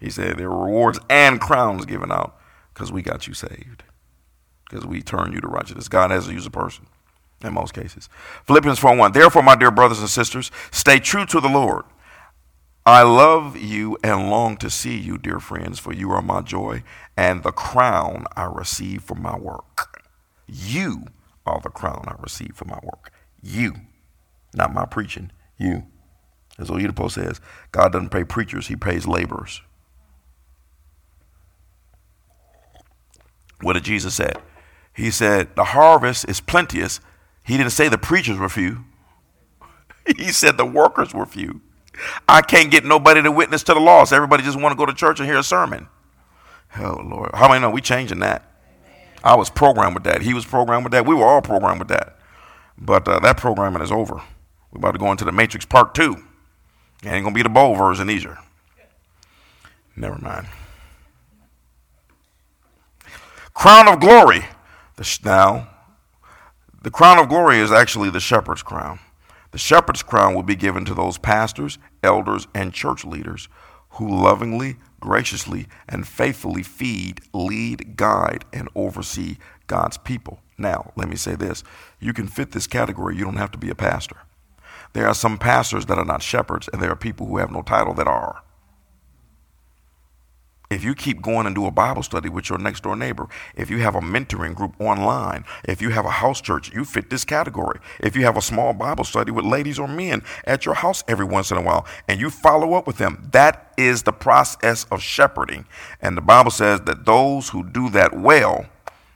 [0.00, 2.38] He said there are rewards and crowns given out
[2.72, 3.84] because we got you saved,
[4.68, 5.88] because we turned you to righteousness.
[5.88, 6.86] God has to use a person
[7.44, 8.08] in most cases.
[8.46, 9.12] Philippians 4 1.
[9.12, 11.84] Therefore, my dear brothers and sisters, stay true to the Lord.
[12.86, 16.82] I love you and long to see you, dear friends, for you are my joy
[17.16, 20.02] and the crown I receive for my work.
[20.46, 21.04] You
[21.44, 23.12] are the crown I receive for my work.
[23.42, 23.74] You,
[24.54, 25.84] not my preaching, you.
[26.58, 29.62] As Oedipo says, God doesn't pay preachers, he pays laborers.
[33.60, 34.32] What did Jesus say?
[34.92, 37.00] He said, The harvest is plenteous.
[37.42, 38.84] He didn't say the preachers were few.
[40.16, 41.60] he said the workers were few.
[42.28, 44.12] I can't get nobody to witness to the lost.
[44.12, 45.88] Everybody just want to go to church and hear a sermon.
[46.78, 47.30] Oh Lord.
[47.34, 48.46] How many know we changing that?
[49.22, 50.22] I was programmed with that.
[50.22, 51.06] He was programmed with that.
[51.06, 52.18] We were all programmed with that.
[52.78, 54.22] But uh, that programming is over.
[54.72, 56.12] We're about to go into the Matrix Part 2.
[57.02, 58.38] It ain't going to be the bowl version either.
[59.96, 60.46] Never mind.
[63.60, 64.46] Crown of glory.
[65.22, 65.68] Now,
[66.80, 69.00] the crown of glory is actually the shepherd's crown.
[69.50, 73.50] The shepherd's crown will be given to those pastors, elders, and church leaders
[73.90, 79.36] who lovingly, graciously, and faithfully feed, lead, guide, and oversee
[79.66, 80.40] God's people.
[80.56, 81.62] Now, let me say this
[82.00, 84.16] you can fit this category, you don't have to be a pastor.
[84.94, 87.60] There are some pastors that are not shepherds, and there are people who have no
[87.60, 88.42] title that are
[90.70, 93.68] if you keep going and do a Bible study with your next door neighbor, if
[93.68, 97.24] you have a mentoring group online, if you have a house church, you fit this
[97.24, 97.80] category.
[97.98, 101.24] If you have a small Bible study with ladies or men at your house every
[101.24, 105.02] once in a while and you follow up with them, that is the process of
[105.02, 105.66] shepherding.
[106.00, 108.66] And the Bible says that those who do that well,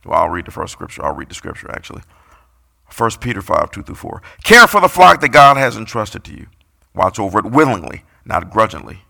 [0.05, 1.05] well, I'll read the first scripture.
[1.05, 2.03] I'll read the scripture actually.
[2.97, 4.23] 1 Peter 5, 2 through 4.
[4.43, 6.47] Care for the flock that God has entrusted to you.
[6.95, 9.04] Watch over it willingly, not grudgingly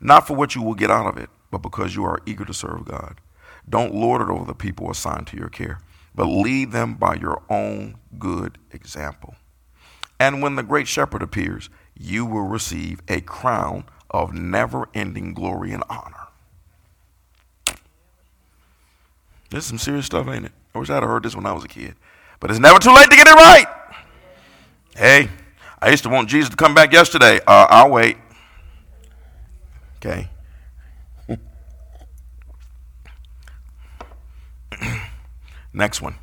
[0.00, 2.54] not for what you will get out of it, but because you are eager to
[2.54, 3.20] serve God.
[3.68, 5.80] Don't lord it over the people assigned to your care,
[6.14, 9.34] but lead them by your own good example.
[10.20, 11.68] And when the great shepherd appears,
[11.98, 16.14] you will receive a crown of never ending glory and honor.
[19.50, 20.52] This is some serious stuff, ain't it?
[20.74, 21.94] I wish I'd heard this when I was a kid.
[22.40, 23.66] But it's never too late to get it right.
[24.96, 25.28] Hey,
[25.80, 27.38] I used to want Jesus to come back yesterday.
[27.46, 28.16] Uh, I'll wait.
[29.98, 30.30] Okay.
[35.72, 36.16] Next one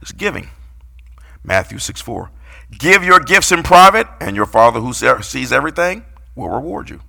[0.00, 0.48] is giving.
[1.42, 2.30] Matthew 6 4.
[2.78, 6.04] Give your gifts in private, and your Father who sees everything
[6.34, 7.00] will reward you.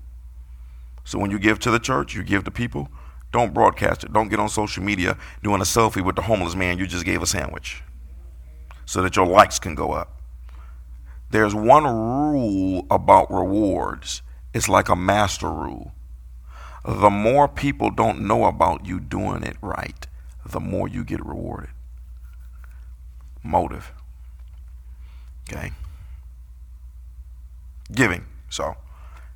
[1.03, 2.89] So when you give to the church, you give to people,
[3.31, 4.13] don't broadcast it.
[4.13, 7.21] Don't get on social media doing a selfie with the homeless man you just gave
[7.21, 7.83] a sandwich
[8.85, 10.21] so that your likes can go up.
[11.31, 14.21] There's one rule about rewards
[14.55, 15.91] it's like a master rule.
[16.85, 20.07] The more people don't know about you doing it right,
[20.45, 21.71] the more you get rewarded.
[23.43, 23.91] Motive.
[25.49, 25.73] Okay?
[27.91, 28.25] Giving.
[28.49, 28.75] So,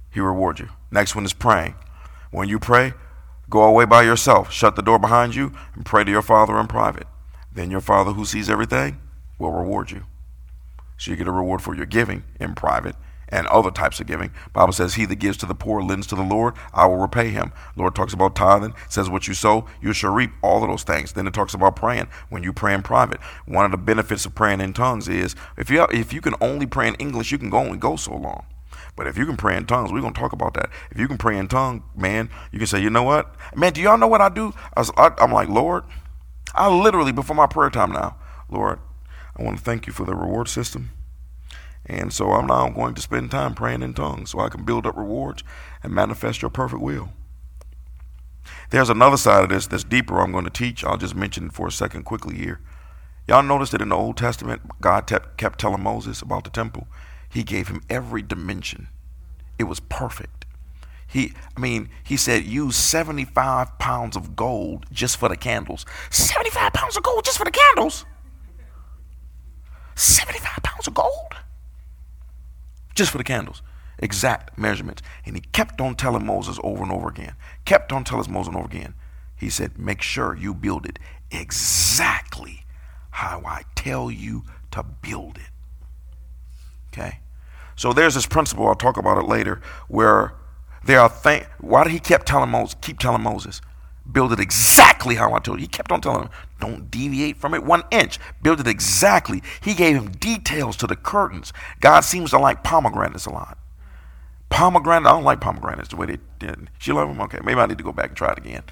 [0.10, 0.70] he rewards you.
[0.90, 1.76] Next one is praying.
[2.32, 2.94] When you pray,
[3.50, 6.68] go away by yourself, shut the door behind you, and pray to your Father in
[6.68, 7.08] private.
[7.52, 9.02] Then your Father who sees everything
[9.38, 10.06] will reward you.
[10.98, 12.96] So you get a reward for your giving in private
[13.30, 14.32] and other types of giving.
[14.54, 17.30] Bible says, He that gives to the poor lends to the Lord, I will repay
[17.30, 17.54] him.
[17.76, 21.14] Lord talks about tithing, says what you sow, you shall reap all of those things.
[21.14, 23.22] Then it talks about praying when you pray in private.
[23.46, 26.66] One of the benefits of praying in tongues is if you if you can only
[26.66, 28.46] pray in English, you can only go so long.
[28.96, 30.70] But if you can pray in tongues, we're gonna talk about that.
[30.92, 33.82] If you can pray in tongue, man, you can say, you know what, man, do
[33.82, 34.54] y'all know what I do?
[34.76, 35.84] I I, I'm like, Lord,
[36.54, 38.18] I literally before my prayer time now,
[38.50, 38.80] Lord,
[39.38, 40.92] I want to thank you for the reward system.
[41.90, 44.86] And so I'm now going to spend time praying in tongues so I can build
[44.86, 45.44] up rewards
[45.82, 47.10] and manifest your perfect will.
[48.70, 50.84] There's another side of this that's deeper I'm going to teach.
[50.84, 52.62] I'll just mention it for a second quickly here.
[53.28, 56.88] Y'all notice that in the Old Testament, God kept telling Moses about the temple.
[57.28, 58.88] He gave him every dimension.
[59.58, 60.46] It was perfect.
[61.08, 65.88] He, I mean, he said use 75 pounds of gold just for the candles.
[66.12, 68.06] 75 pounds of gold just for the candles.
[69.96, 71.36] 75 pounds of gold?
[73.00, 73.64] Just for the candles.
[73.98, 75.02] Exact measurements.
[75.26, 77.34] And he kept on telling Moses over and over again,
[77.66, 78.94] kept on telling Moses over again.
[79.36, 81.00] He said, Make sure you build it
[81.32, 82.64] exactly
[83.12, 85.50] how I tell you to build it.
[86.94, 87.20] Okay?
[87.76, 90.34] So there's this principle, I'll talk about it later, where
[90.84, 91.46] there are things.
[91.60, 93.62] Why did he keep telling Moses, keep telling Moses?
[94.10, 95.64] Build it exactly how I told you.
[95.64, 96.30] He kept on telling him,
[96.60, 98.20] don't deviate from it one inch.
[98.42, 99.42] Build it exactly.
[99.62, 101.54] He gave him details to the curtains.
[101.80, 103.58] God seems to like pomegranates a lot.
[104.50, 106.70] Pomegranate, I don't like pomegranates the way they did.
[106.80, 107.22] She love them?
[107.22, 108.64] Okay, maybe I need to go back and try it again.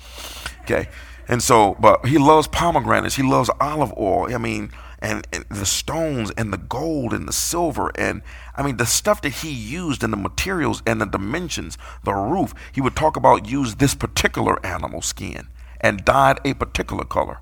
[0.61, 0.89] Okay.
[1.27, 3.15] And so, but he loves pomegranates.
[3.15, 4.33] He loves olive oil.
[4.33, 8.23] I mean, and, and, the stones and the gold and the silver and
[8.55, 12.53] I mean the stuff that he used and the materials and the dimensions, the roof.
[12.71, 17.39] He would talk about use this particular animal skin and dyed a particular color.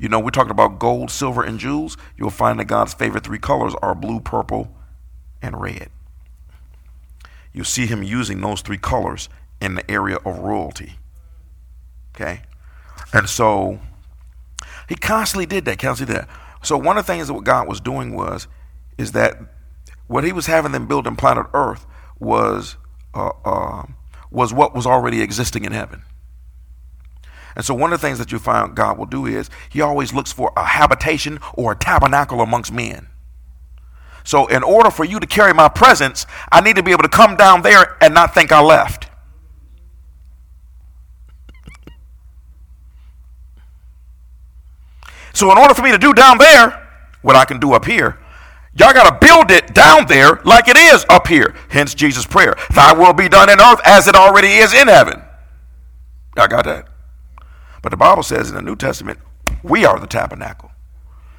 [0.00, 1.98] You know, we're talking about gold, silver, and jewels.
[2.16, 4.74] You'll find that God's favorite three colors are blue, purple,
[5.42, 5.90] and red.
[7.52, 9.28] You'll see him using those three colors
[9.60, 10.94] in the area of royalty.
[12.14, 12.42] Okay?
[13.12, 13.78] And so
[14.88, 16.30] he constantly did that, constantly did that.
[16.62, 18.48] So one of the things that what God was doing was,
[18.96, 19.38] is that
[20.06, 21.86] what He was having them build in planet Earth
[22.18, 22.76] was
[23.14, 23.84] uh, uh,
[24.30, 26.02] was what was already existing in heaven.
[27.56, 30.12] And so one of the things that you find God will do is He always
[30.12, 33.08] looks for a habitation or a tabernacle amongst men.
[34.24, 37.08] So in order for you to carry my presence, I need to be able to
[37.08, 39.08] come down there and not think I left.
[45.32, 46.88] So, in order for me to do down there
[47.22, 48.18] what I can do up here,
[48.74, 51.54] Y'all got to build it down there like it is up here.
[51.68, 55.22] Hence Jesus' prayer Thy will be done in earth as it already is in heaven.
[56.36, 56.89] Y'all got that?
[57.82, 59.18] But the Bible says in the New Testament,
[59.62, 60.70] we are the tabernacle.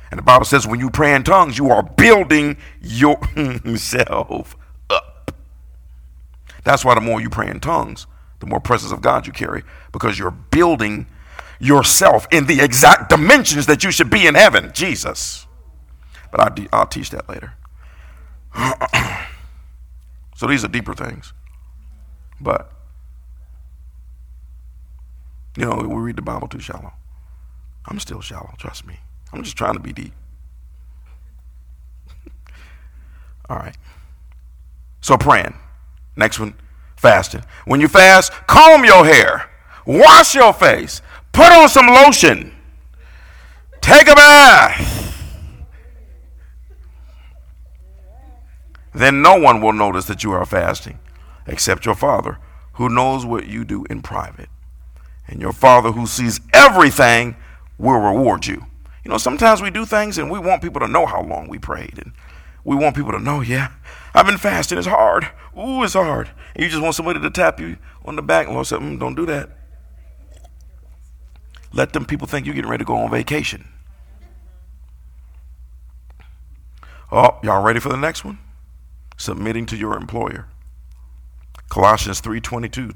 [0.09, 4.55] And the Bible says when you pray in tongues, you are building yourself
[4.89, 5.31] up.
[6.63, 8.07] That's why the more you pray in tongues,
[8.39, 11.07] the more presence of God you carry because you're building
[11.59, 14.71] yourself in the exact dimensions that you should be in heaven.
[14.73, 15.47] Jesus.
[16.31, 17.53] But I'll, I'll teach that later.
[20.35, 21.33] so these are deeper things.
[22.39, 22.71] But,
[25.57, 26.93] you know, we read the Bible too shallow.
[27.85, 28.99] I'm still shallow, trust me.
[29.33, 30.13] I'm just trying to be deep.
[33.49, 33.75] All right.
[35.01, 35.55] So praying.
[36.15, 36.53] Next one,
[36.95, 37.43] fasting.
[37.65, 39.49] When you fast, comb your hair,
[39.85, 42.53] wash your face, put on some lotion,
[43.81, 44.99] take a bath.
[48.93, 50.99] Then no one will notice that you are fasting
[51.47, 52.37] except your Father,
[52.73, 54.49] who knows what you do in private.
[55.31, 57.37] And your Father, who sees everything,
[57.77, 58.65] will reward you.
[59.03, 61.57] You know, sometimes we do things and we want people to know how long we
[61.57, 61.97] prayed.
[61.97, 62.11] And
[62.63, 63.71] we want people to know, yeah,
[64.13, 64.77] I've been fasting.
[64.77, 65.29] It's hard.
[65.57, 66.29] Ooh, it's hard.
[66.53, 68.47] And you just want somebody to tap you on the back.
[68.47, 69.49] Lord said, mm, don't do that.
[71.73, 73.69] Let them people think you're getting ready to go on vacation.
[77.09, 78.37] Oh, y'all ready for the next one?
[79.17, 80.47] Submitting to your employer.
[81.69, 82.93] Colossians 3:22.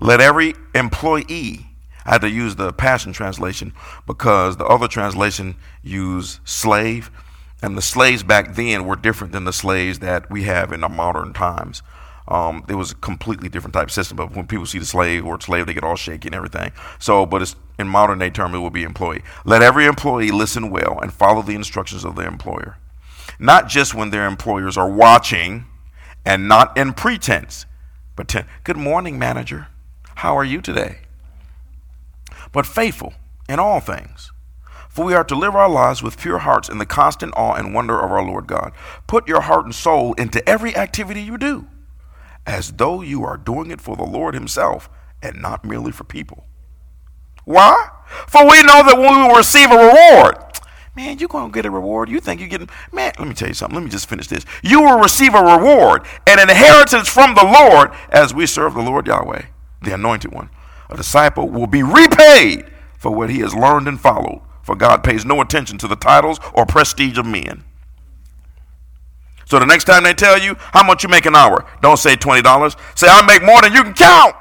[0.00, 1.66] Let every employee
[2.06, 3.72] I had to use the Passion Translation
[4.06, 7.10] because the other translation used slave,
[7.60, 10.88] and the slaves back then were different than the slaves that we have in the
[10.88, 11.82] modern times.
[12.28, 14.16] Um, it was a completely different type of system.
[14.16, 16.72] But when people see the slave or slave, they get all shaky and everything.
[16.98, 19.22] So, but it's in modern day term, it will be employee.
[19.44, 22.78] Let every employee listen well and follow the instructions of their employer,
[23.38, 25.66] not just when their employers are watching,
[26.24, 27.66] and not in pretense,
[28.16, 29.68] but ten, good morning, manager.
[30.16, 30.98] How are you today?
[32.56, 33.12] but faithful
[33.50, 34.32] in all things.
[34.88, 37.74] For we are to live our lives with pure hearts in the constant awe and
[37.74, 38.72] wonder of our Lord God.
[39.06, 41.66] Put your heart and soul into every activity you do,
[42.46, 44.88] as though you are doing it for the Lord Himself
[45.22, 46.46] and not merely for people.
[47.44, 47.90] Why?
[48.26, 50.36] For we know that when we will receive a reward,
[50.96, 52.08] man, you're going to get a reward.
[52.08, 53.76] You think you're getting, man, let me tell you something.
[53.76, 54.46] Let me just finish this.
[54.62, 59.06] You will receive a reward, an inheritance from the Lord as we serve the Lord
[59.06, 59.42] Yahweh,
[59.82, 60.50] the anointed one
[60.88, 62.66] a disciple will be repaid
[62.98, 64.40] for what he has learned and followed.
[64.62, 67.64] For God pays no attention to the titles or prestige of men.
[69.44, 72.16] So the next time they tell you how much you make an hour, don't say
[72.16, 72.76] $20.
[72.98, 74.34] Say, I make more than you can count.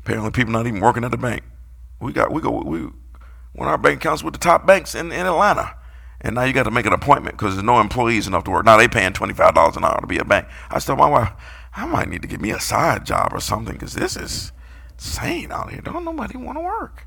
[0.00, 1.42] Apparently, people not even working at the bank.
[1.98, 2.80] We got we go we
[3.52, 5.76] one of our bank accounts with the top banks in, in Atlanta.
[6.24, 8.64] And now you got to make an appointment because there's no employees enough to work.
[8.64, 10.48] Now they paying $25 an hour to be a bank.
[10.70, 11.32] I told my wife,
[11.76, 14.50] I might need to get me a side job or something because this is
[14.94, 15.82] insane out here.
[15.82, 17.06] Don't nobody want to work.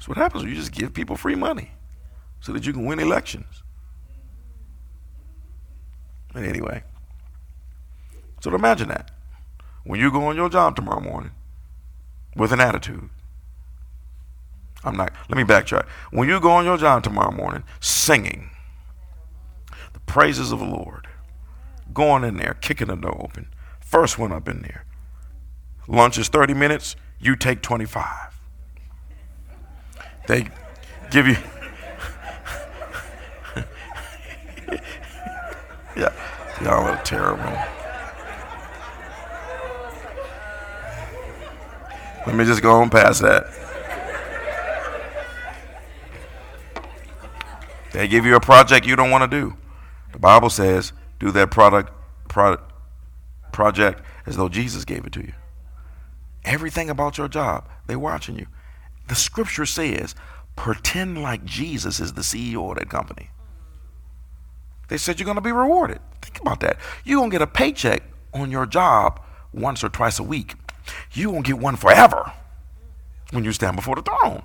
[0.00, 1.70] So what happens when you just give people free money
[2.40, 3.62] so that you can win elections.
[6.34, 6.82] But anyway,
[8.40, 9.12] so imagine that.
[9.84, 11.30] When you go on your job tomorrow morning
[12.34, 13.10] with an attitude,
[14.84, 15.86] I'm not, let me backtrack.
[16.10, 18.50] When you go on your job tomorrow morning singing
[19.92, 21.06] the praises of the Lord,
[21.92, 23.48] going in there, kicking the door open,
[23.80, 24.84] first one up in there.
[25.86, 28.40] Lunch is 30 minutes, you take 25.
[30.26, 30.48] They
[31.10, 31.36] give you.
[35.96, 36.12] yeah,
[36.62, 37.52] y'all are terrible.
[42.26, 43.46] Let me just go on past that.
[47.92, 49.56] They give you a project you don't want to do.
[50.12, 51.92] The Bible says, do that product,
[52.28, 52.72] product
[53.52, 55.32] project as though Jesus gave it to you.
[56.44, 58.46] Everything about your job, they're watching you.
[59.08, 60.14] The scripture says,
[60.56, 63.30] pretend like Jesus is the CEO of that company.
[64.88, 66.00] They said you're going to be rewarded.
[66.20, 66.78] Think about that.
[67.04, 68.02] You're going to get a paycheck
[68.34, 69.20] on your job
[69.52, 70.54] once or twice a week.
[71.12, 72.32] You won't get one forever
[73.30, 74.42] when you stand before the throne.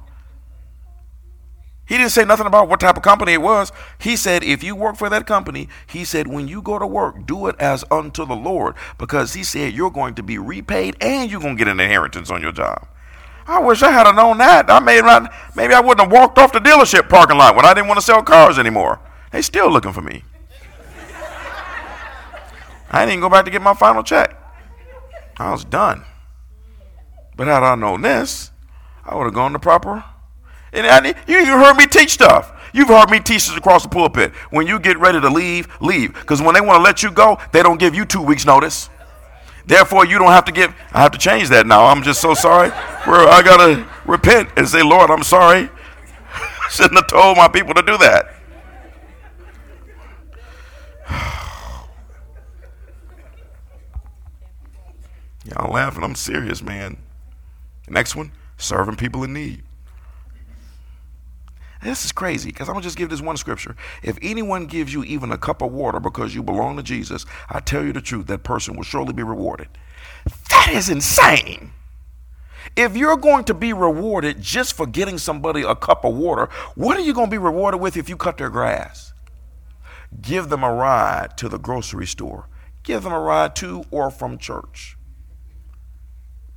[1.88, 3.72] He didn't say nothing about what type of company it was.
[3.98, 7.26] He said, if you work for that company, he said, when you go to work,
[7.26, 11.32] do it as unto the Lord, because he said you're going to be repaid and
[11.32, 12.88] you're going to get an inheritance on your job.
[13.48, 14.70] I wish I had known that.
[14.70, 17.74] I may not, maybe I wouldn't have walked off the dealership parking lot when I
[17.74, 19.00] didn't want to sell cars anymore.
[19.32, 20.24] They still looking for me.
[22.90, 24.36] I didn't go back to get my final check.
[25.38, 26.04] I was done.
[27.38, 28.52] But had I known this,
[29.06, 30.04] I would have gone the proper.
[30.78, 32.54] And I, you heard me teach stuff.
[32.72, 34.32] You've heard me teach this across the pulpit.
[34.52, 36.14] When you get ready to leave, leave.
[36.14, 38.90] Because when they want to let you go, they don't give you two weeks' notice.
[39.66, 40.76] Therefore, you don't have to give.
[40.94, 41.86] I have to change that now.
[41.86, 42.70] I'm just so sorry.
[42.70, 45.70] Where I gotta repent and say, Lord, I'm sorry.
[46.70, 48.36] Shouldn't have told my people to do that.
[55.46, 56.04] Y'all laughing.
[56.04, 56.98] I'm serious, man.
[57.90, 59.64] Next one serving people in need.
[61.84, 63.76] This is crazy because I'm going to just give this one scripture.
[64.02, 67.60] If anyone gives you even a cup of water because you belong to Jesus, I
[67.60, 69.68] tell you the truth, that person will surely be rewarded.
[70.50, 71.72] That is insane.
[72.76, 76.98] If you're going to be rewarded just for getting somebody a cup of water, what
[76.98, 79.14] are you going to be rewarded with if you cut their grass?
[80.22, 82.48] Give them a ride to the grocery store.
[82.84, 84.98] Give them a ride to or from church.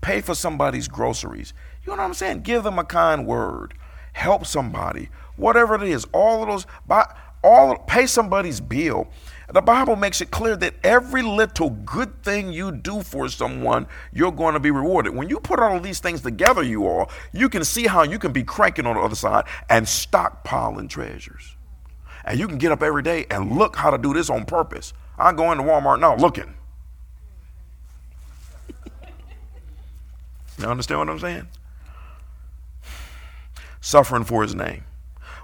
[0.01, 1.53] Pay for somebody's groceries.
[1.83, 2.43] You know what I'm saying?
[2.43, 3.75] Give them a kind word
[4.13, 7.07] help somebody, whatever it is, all of those, buy,
[7.43, 9.09] all pay somebody's bill.
[9.53, 14.31] The Bible makes it clear that every little good thing you do for someone, you're
[14.31, 15.15] going to be rewarded.
[15.15, 18.19] When you put all of these things together, you all, you can see how you
[18.19, 21.57] can be cranking on the other side and stockpiling treasures.
[22.25, 24.93] And you can get up every day and look how to do this on purpose.
[25.19, 26.55] I go into Walmart now looking.
[30.59, 31.49] you understand what I'm saying?
[33.81, 34.85] Suffering for his name.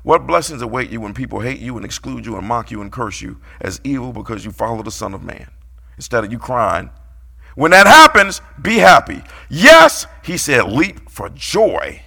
[0.02, 2.92] What blessings await you when people hate you and exclude you and mock you and
[2.92, 5.50] curse you as evil because you follow the Son of Man?
[5.96, 6.90] Instead of you crying,
[7.56, 9.22] when that happens, be happy.
[9.48, 12.02] Yes, he said, leap for joy.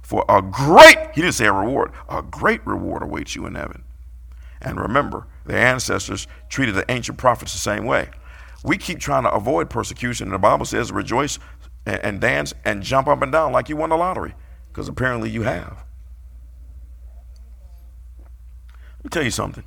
[0.00, 3.84] For a great, he didn't say a reward, a great reward awaits you in heaven.
[4.60, 8.10] And remember, their ancestors treated the ancient prophets the same way.
[8.62, 11.38] We keep trying to avoid persecution, and the Bible says, rejoice
[11.84, 14.34] and dance and jump up and down like you won the lottery.
[14.72, 15.84] Because apparently you have.
[18.98, 19.64] Let me tell you something.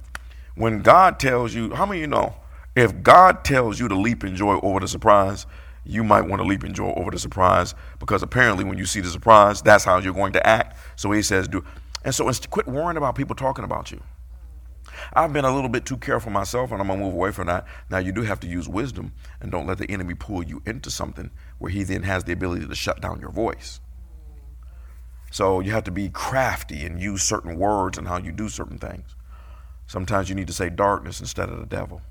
[0.55, 2.35] When God tells you, how many of you know,
[2.75, 5.45] if God tells you to leap in joy over the surprise,
[5.85, 9.01] you might want to leap in joy over the surprise because apparently when you see
[9.01, 10.77] the surprise, that's how you're going to act.
[10.95, 11.63] So he says, do.
[12.03, 14.01] And so quit worrying about people talking about you.
[15.13, 17.47] I've been a little bit too careful myself, and I'm going to move away from
[17.47, 17.65] that.
[17.89, 20.89] Now, you do have to use wisdom and don't let the enemy pull you into
[20.89, 23.81] something where he then has the ability to shut down your voice.
[25.35, 28.77] So you have to be crafty and use certain words and how you do certain
[28.77, 29.17] things.
[29.85, 32.01] Sometimes you need to say darkness instead of the devil.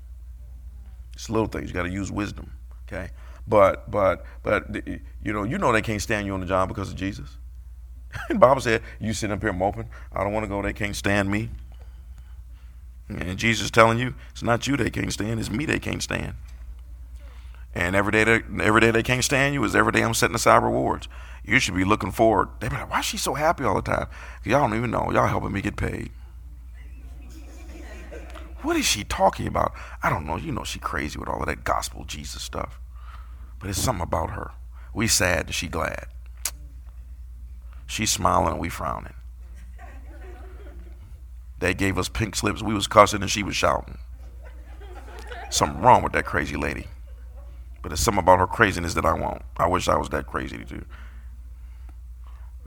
[1.15, 1.69] It's little things.
[1.69, 2.51] You got to use wisdom.
[2.83, 3.09] Okay.
[3.47, 4.67] But but but
[5.23, 7.37] you know you know they can't stand you on the job because of Jesus.
[8.29, 9.89] the Bible said you sitting up here moping.
[10.13, 10.61] I don't want to go.
[10.61, 11.49] They can't stand me.
[13.09, 15.39] And Jesus telling you it's not you they can't stand.
[15.39, 16.35] It's me they can't stand.
[17.73, 20.35] And every day they, every day they can't stand you is every day I'm setting
[20.35, 21.09] aside rewards
[21.47, 22.49] you should be looking forward.
[22.59, 24.07] They be like, why is she so happy all the time?
[24.43, 25.11] Y'all don't even know.
[25.11, 26.11] Y'all helping me get paid.
[28.63, 29.73] What is she talking about?
[30.01, 30.37] I don't know.
[30.37, 32.79] You know she crazy with all of that gospel Jesus stuff.
[33.59, 34.51] But it's something about her.
[34.93, 36.07] We sad and she glad.
[37.85, 39.13] She's smiling and we frowning.
[41.59, 42.63] They gave us pink slips.
[42.63, 43.99] We was cussing and she was shouting.
[45.51, 46.87] Something wrong with that crazy lady.
[47.83, 49.43] But it's something about her craziness that I want.
[49.57, 50.83] I wish I was that crazy too.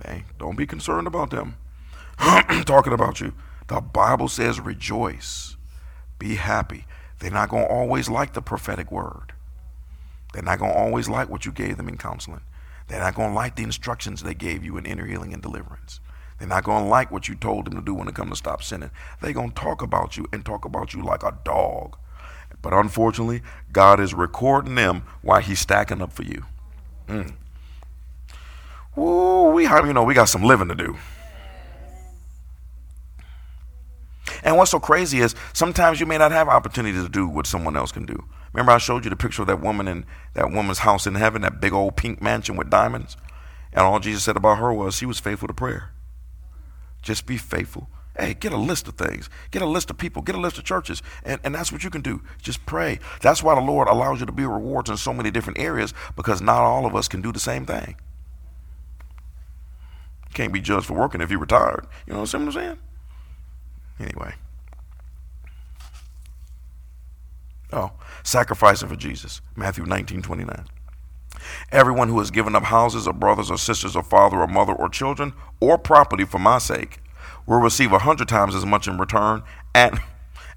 [0.05, 1.57] Hey, don't be concerned about them.
[2.19, 3.33] Talking about you.
[3.69, 5.57] The Bible says rejoice.
[6.19, 6.87] Be happy.
[7.19, 9.33] They're not going to always like the prophetic word.
[10.33, 12.43] They're not going to always like what you gave them in counseling.
[12.87, 16.01] They're not going to like the instructions they gave you in inner healing and deliverance.
[16.39, 18.37] They're not going to like what you told them to do when it comes to
[18.37, 18.91] stop sinning.
[19.21, 21.97] They're going to talk about you and talk about you like a dog.
[22.63, 23.43] But unfortunately,
[23.73, 26.45] God is recording them while He's stacking up for you.
[27.09, 27.35] Mm.
[28.99, 30.97] Ooh, we you know we got some living to do.
[34.43, 37.77] And what's so crazy is sometimes you may not have opportunity to do what someone
[37.77, 38.25] else can do.
[38.53, 41.43] Remember, I showed you the picture of that woman in that woman's house in heaven,
[41.43, 43.17] that big old pink mansion with diamonds.
[43.73, 45.91] And all Jesus said about her was she was faithful to prayer.
[47.03, 47.89] Just be faithful.
[48.19, 49.31] Hey, get a list of things.
[49.53, 50.23] Get a list of people.
[50.23, 51.03] Get a list of churches.
[51.25, 52.23] And, and that's what you can do.
[52.43, 52.99] Just pray.
[53.21, 56.41] That's why the Lord allows you to be rewards in so many different areas because
[56.41, 57.97] not all of us can do the same thing
[60.39, 61.85] can't be judged for working if you're retired.
[62.07, 62.79] You know what I'm saying?
[63.99, 64.35] Anyway.
[67.73, 67.91] Oh,
[68.23, 69.41] sacrificing for Jesus.
[69.57, 70.65] Matthew 19, 29.
[71.73, 74.89] Everyone who has given up houses or brothers or sisters or father or mother or
[74.89, 77.01] children or property for my sake
[77.45, 79.43] will receive a hundred times as much in return
[79.75, 79.99] and,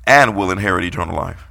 [0.05, 1.45] and will inherit eternal life.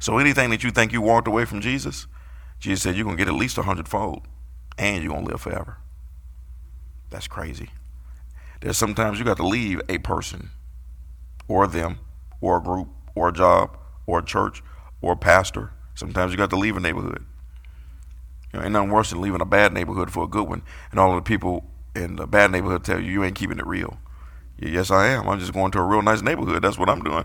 [0.00, 2.08] So anything that you think you walked away from Jesus,
[2.58, 4.22] Jesus said you're going to get at least a hundredfold
[4.78, 5.78] and you're going to live forever.
[7.10, 7.70] That's crazy.
[8.60, 10.50] There's sometimes you got to leave a person
[11.48, 11.98] or them
[12.40, 13.76] or a group or a job
[14.06, 14.62] or a church
[15.00, 15.72] or a pastor.
[15.94, 17.24] Sometimes you got to leave a neighborhood.
[18.52, 21.00] You know, ain't nothing worse than leaving a bad neighborhood for a good one, and
[21.00, 23.98] all of the people in the bad neighborhood tell you you ain't keeping it real.
[24.58, 25.28] Yes, I am.
[25.28, 26.62] I'm just going to a real nice neighborhood.
[26.62, 27.24] That's what I'm doing.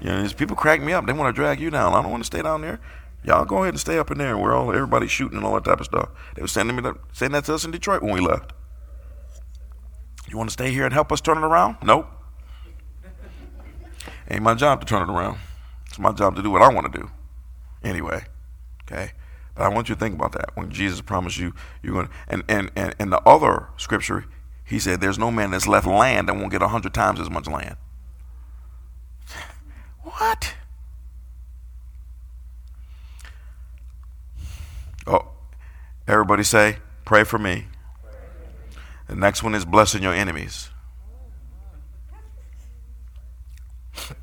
[0.00, 1.06] You know, these people crack me up.
[1.06, 1.94] They want to drag you down.
[1.94, 2.80] I don't want to stay down there.
[3.24, 5.54] Y'all go ahead and stay up in there and we're all everybody's shooting and all
[5.54, 6.08] that type of stuff.
[6.34, 8.52] They were sending me saying that to us in Detroit when we left.
[10.28, 11.76] You want to stay here and help us turn it around?
[11.82, 12.08] Nope.
[14.30, 15.38] Ain't my job to turn it around.
[15.86, 17.10] It's my job to do what I want to do.
[17.84, 18.24] Anyway,
[18.84, 19.12] okay.
[19.54, 22.12] But I want you to think about that when Jesus promised you you're going to,
[22.28, 24.24] and, and, and, and the other scripture,
[24.64, 27.30] he said, there's no man that's left land that won't get a hundred times as
[27.30, 27.76] much land.
[30.02, 30.54] What?
[35.06, 35.28] Oh,
[36.06, 37.66] everybody say, pray for me.
[39.08, 40.70] The next one is blessing your enemies.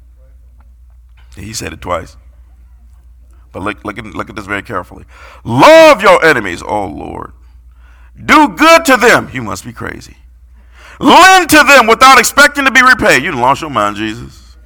[1.35, 2.17] he said it twice.
[3.51, 5.05] But look, look, at, look at this very carefully.
[5.43, 7.33] Love your enemies, oh Lord.
[8.23, 9.29] Do good to them.
[9.33, 10.17] You must be crazy.
[10.99, 13.23] Lend to them without expecting to be repaid.
[13.23, 14.57] You lost your mind, Jesus.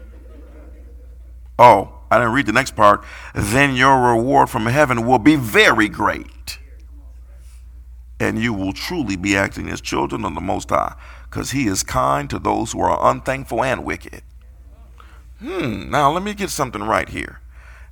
[1.60, 3.04] Oh, I didn't read the next part.
[3.34, 6.60] Then your reward from heaven will be very great.
[8.20, 11.82] And you will truly be acting as children of the Most High, because He is
[11.82, 14.22] kind to those who are unthankful and wicked.
[15.40, 17.42] Hmm, now let me get something right here.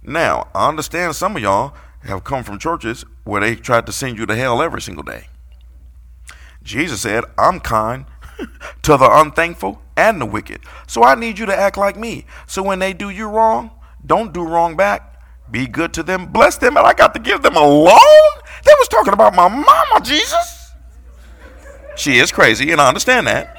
[0.03, 4.17] Now, I understand some of y'all have come from churches where they tried to send
[4.17, 5.27] you to hell every single day.
[6.63, 8.05] Jesus said, I'm kind
[8.83, 10.61] to the unthankful and the wicked.
[10.87, 12.25] So I need you to act like me.
[12.47, 13.71] So when they do you wrong,
[14.05, 15.07] don't do wrong back.
[15.49, 18.31] Be good to them, bless them, and I got to give them a loan?
[18.63, 20.71] They was talking about my mama, Jesus.
[21.97, 23.57] She is crazy, and I understand that.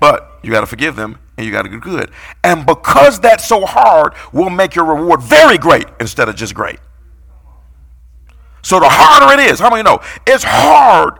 [0.00, 2.10] But you got to forgive them and you got to do good.
[2.42, 6.80] And because that's so hard, will make your reward very great instead of just great.
[8.62, 10.00] So the harder it is, how many know?
[10.26, 11.18] It's hard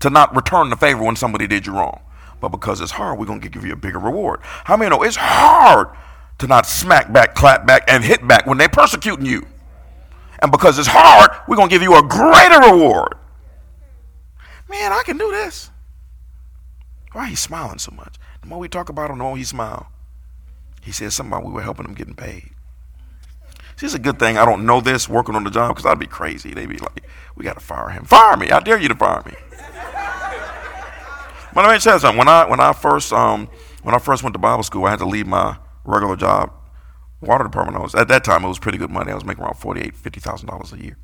[0.00, 2.00] to not return the favor when somebody did you wrong.
[2.40, 4.40] But because it's hard, we're going to give you a bigger reward.
[4.42, 5.88] How many know it's hard
[6.38, 9.46] to not smack back, clap back, and hit back when they're persecuting you?
[10.40, 13.14] And because it's hard, we're going to give you a greater reward.
[14.68, 15.70] Man, I can do this.
[17.12, 18.16] Why you smiling so much?
[18.42, 19.90] The more we talk about him, the more he smile.
[20.82, 22.50] He said something about we were helping him getting paid.
[23.76, 25.98] See, it's a good thing I don't know this working on the job because I'd
[25.98, 26.52] be crazy.
[26.52, 27.04] They'd be like,
[27.36, 28.04] we got to fire him.
[28.04, 28.50] Fire me.
[28.50, 29.32] I dare you to fire me.
[31.54, 32.18] but let me tell you something.
[32.18, 33.48] When I, when I first, um,
[33.82, 36.52] when I first went to Bible school, I had to leave my regular job.
[37.20, 39.10] Water department, I was, at that time, it was pretty good money.
[39.10, 40.98] I was making around $48,000, $50,000 a year,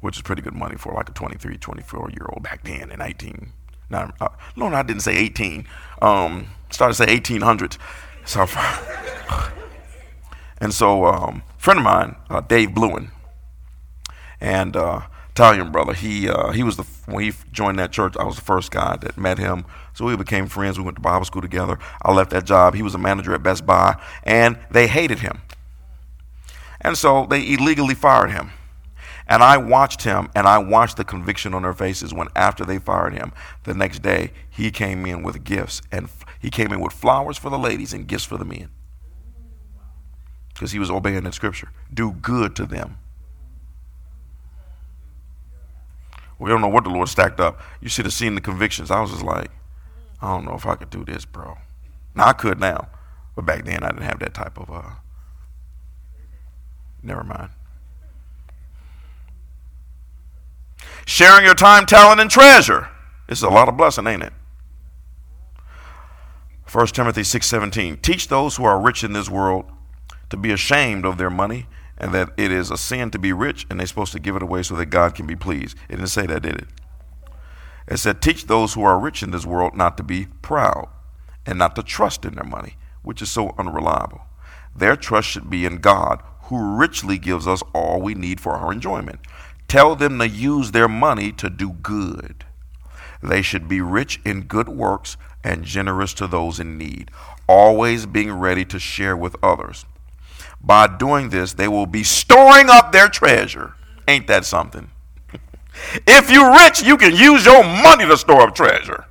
[0.00, 2.98] which is pretty good money for like a 23, 24 year old back then in
[2.98, 3.52] 19.
[3.90, 5.66] Now, uh, no, I didn't say 18.
[6.02, 7.78] Um, started to say 1800s.
[8.24, 8.46] So,
[10.58, 13.10] and so, um, friend of mine, uh, Dave Bluen,
[14.40, 18.24] and uh, Italian brother, he uh, he was the when he joined that church, I
[18.24, 19.64] was the first guy that met him.
[19.96, 20.78] So we became friends.
[20.78, 21.78] We went to Bible school together.
[22.02, 22.74] I left that job.
[22.74, 25.40] He was a manager at Best Buy, and they hated him,
[26.82, 28.50] and so they illegally fired him.
[29.26, 32.78] And I watched him and I watched the conviction on their faces when after they
[32.78, 33.32] fired him,
[33.64, 37.50] the next day he came in with gifts and he came in with flowers for
[37.50, 38.68] the ladies and gifts for the men.
[40.54, 41.70] Because he was obeying that scripture.
[41.92, 42.98] Do good to them.
[46.38, 47.60] We don't know what the Lord stacked up.
[47.80, 48.92] You should have seen the convictions.
[48.92, 49.50] I was just like,
[50.20, 51.58] I don't know if I could do this, bro.
[52.14, 52.88] Now I could now.
[53.34, 54.90] But back then I didn't have that type of uh
[57.02, 57.50] never mind.
[61.06, 62.88] Sharing your time, talent, and treasure.
[63.28, 64.32] This is a lot of blessing, ain't it?
[66.70, 69.66] 1 Timothy 6:17 Teach those who are rich in this world
[70.30, 73.66] to be ashamed of their money and that it is a sin to be rich
[73.70, 75.76] and they're supposed to give it away so that God can be pleased.
[75.88, 76.68] It didn't say that, did it?
[77.88, 80.88] It said teach those who are rich in this world not to be proud
[81.44, 84.22] and not to trust in their money, which is so unreliable.
[84.74, 88.72] Their trust should be in God, who richly gives us all we need for our
[88.72, 89.20] enjoyment.
[89.68, 92.44] Tell them to use their money to do good.
[93.22, 97.10] They should be rich in good works and generous to those in need,
[97.48, 99.86] always being ready to share with others.
[100.60, 103.74] By doing this, they will be storing up their treasure.
[104.08, 104.90] Ain't that something?
[106.06, 109.06] If you're rich, you can use your money to store up treasure.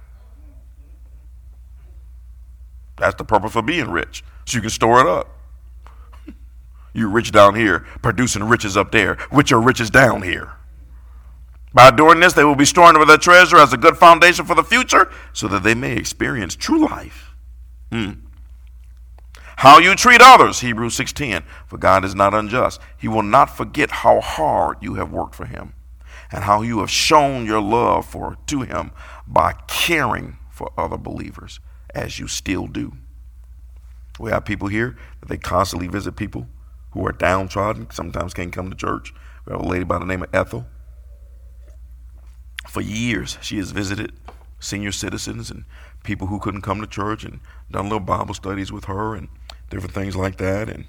[2.98, 5.30] That's the purpose of being rich, so you can store it up.
[6.94, 10.54] You're rich down here, producing riches up there, which are riches down here.
[11.74, 14.56] By doing this, they will be storing up their treasure as a good foundation for
[14.56, 17.36] the future, so that they may experience true life.
[17.92, 18.12] Hmm.
[19.58, 21.44] How you treat others, Hebrews 6:10.
[21.68, 22.80] For God is not unjust.
[22.98, 25.74] He will not forget how hard you have worked for him
[26.32, 28.92] and how you have shown your love for to him
[29.28, 31.60] by caring for other believers
[31.94, 32.94] as you still do.
[34.20, 36.48] We have people here that they constantly visit people
[36.92, 39.14] who are downtrodden, sometimes can't come to church.
[39.46, 40.66] We have a lady by the name of Ethel.
[42.70, 44.14] For years, she has visited
[44.60, 45.66] senior citizens and
[46.04, 49.28] people who couldn't come to church and done little Bible studies with her and
[49.70, 50.70] different things like that.
[50.70, 50.86] And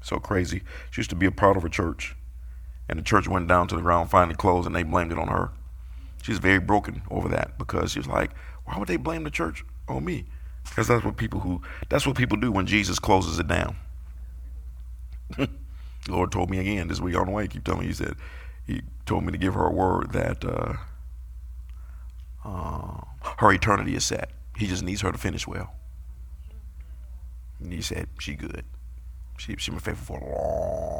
[0.00, 0.62] so crazy.
[0.90, 2.16] She used to be a part of a church,
[2.88, 5.28] and the church went down to the ground, finally closed, and they blamed it on
[5.28, 5.50] her.
[6.22, 8.30] She's very broken over that because she was like,
[8.64, 10.26] "Why would they blame the church on me?"
[10.68, 13.76] Because that's what people who that's what people do when Jesus closes it down.
[16.08, 17.42] Lord told me again this week on the way.
[17.42, 17.86] He keep telling me.
[17.88, 18.16] He said
[18.66, 20.74] he told me to give her a word that uh,
[22.44, 23.00] uh,
[23.38, 24.30] her eternity is set.
[24.56, 25.72] He just needs her to finish well.
[27.60, 28.64] And he said, She good.
[29.38, 30.97] She, she's been faithful for a long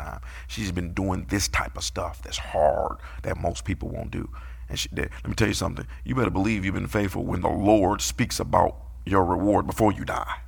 [0.00, 0.20] time.
[0.48, 4.28] She's been doing this type of stuff that's hard that most people won't do.
[4.68, 5.86] And she, let me tell you something.
[6.04, 10.04] You better believe you've been faithful when the Lord speaks about your reward before you
[10.04, 10.40] die.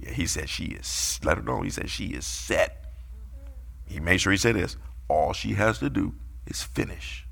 [0.00, 2.84] Yeah, he said she is, let her know, he said she is set.
[3.86, 4.76] He made sure he said this.
[5.08, 6.14] All she has to do
[6.46, 7.26] is finish.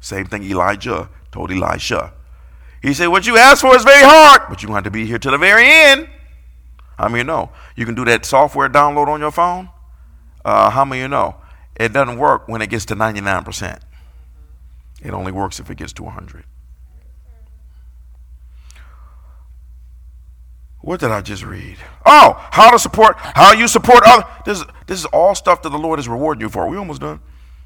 [0.00, 2.12] Same thing Elijah told Elisha.
[2.82, 5.18] He said, What you asked for is very hard, but you have to be here
[5.18, 6.08] to the very end.
[6.98, 7.50] How many you know?
[7.76, 9.70] You can do that software download on your phone.
[10.44, 11.36] Uh, how many you know?
[11.76, 13.78] It doesn't work when it gets to 99%.
[15.00, 16.44] It only works if it gets to 100.
[20.80, 21.76] What did I just read?
[22.04, 24.24] Oh, how to support, how you support other.
[24.44, 26.68] This, this is all stuff that the Lord is rewarding you for.
[26.68, 27.20] We almost done?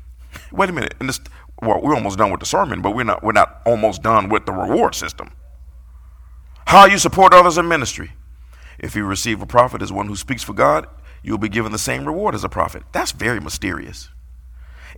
[0.53, 0.95] Wait a minute.
[1.01, 1.20] And this,
[1.62, 4.45] well, we're almost done with the sermon, but we're not, we're not almost done with
[4.45, 5.30] the reward system.
[6.66, 8.12] How you support others in ministry.
[8.83, 10.87] If you receive a prophet as one who speaks for God,
[11.22, 12.83] you'll be given the same reward as a prophet.
[12.93, 14.11] That's very mysterious.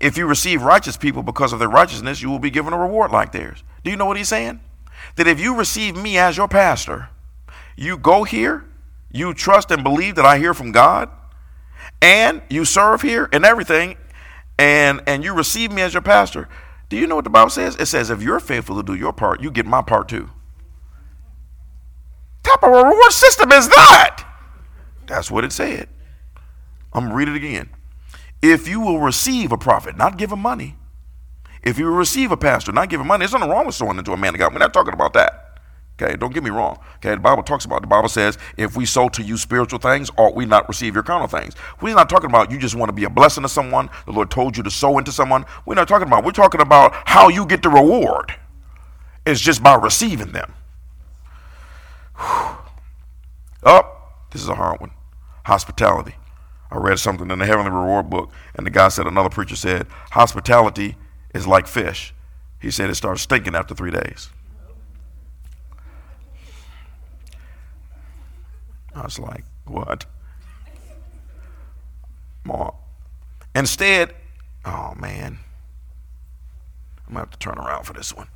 [0.00, 3.12] If you receive righteous people because of their righteousness, you will be given a reward
[3.12, 3.62] like theirs.
[3.84, 4.60] Do you know what he's saying?
[5.16, 7.10] That if you receive me as your pastor,
[7.76, 8.64] you go here,
[9.12, 11.10] you trust and believe that I hear from God,
[12.00, 13.96] and you serve here and everything,
[14.58, 16.48] and and you receive me as your pastor,
[16.88, 17.76] do you know what the Bible says?
[17.76, 20.30] It says if you're faithful to do your part, you get my part too.
[22.44, 24.24] Type of reward system is that?
[25.06, 25.88] That's what it said.
[26.92, 27.70] I'm read it again.
[28.40, 30.76] If you will receive a prophet, not give him money.
[31.62, 33.98] If you will receive a pastor, not give him money, there's nothing wrong with sowing
[33.98, 34.52] into a man of God.
[34.52, 35.44] We're not talking about that.
[36.00, 36.78] Okay, don't get me wrong.
[36.96, 40.10] Okay, the Bible talks about the Bible says, if we sow to you spiritual things,
[40.16, 41.54] ought we not receive your carnal things?
[41.80, 43.88] We're not talking about you just want to be a blessing to someone.
[44.04, 45.46] The Lord told you to sow into someone.
[45.66, 46.24] We're not talking about.
[46.24, 48.34] We're talking about how you get the reward.
[49.24, 50.52] It's just by receiving them.
[52.16, 53.96] Oh,
[54.30, 54.90] this is a hard one.
[55.44, 56.14] Hospitality.
[56.70, 59.86] I read something in the Heavenly Reward book, and the guy said another preacher said,
[60.10, 60.96] hospitality
[61.34, 62.14] is like fish.
[62.60, 64.30] He said it starts stinking after three days.
[68.94, 70.06] I was like, what?
[72.44, 72.74] More.
[73.54, 74.14] Instead,
[74.64, 75.38] oh man,
[77.06, 78.28] I'm gonna have to turn around for this one.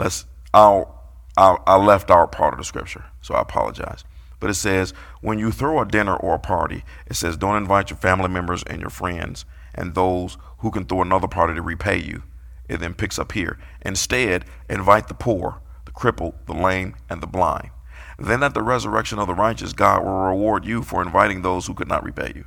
[0.00, 0.24] Let's.
[0.54, 0.98] I'll,
[1.36, 4.04] I left our part of the scripture, so I apologize.
[4.40, 7.90] But it says, when you throw a dinner or a party, it says, don't invite
[7.90, 9.44] your family members and your friends
[9.74, 12.22] and those who can throw another party to repay you.
[12.68, 13.58] It then picks up here.
[13.82, 17.70] Instead, invite the poor the crippled, the lame, and the blind.
[18.18, 21.74] Then at the resurrection of the righteous, God will reward you for inviting those who
[21.74, 22.44] could not repay you.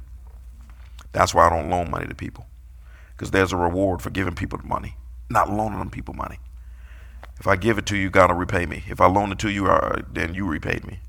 [1.11, 2.47] That's why I don't loan money to people,
[3.15, 4.97] because there's a reward for giving people money,
[5.29, 6.39] not loaning them people money.
[7.43, 8.85] If I give it to you, God will repay me.
[8.87, 11.01] If I loan it to you, uh, then you repaid me.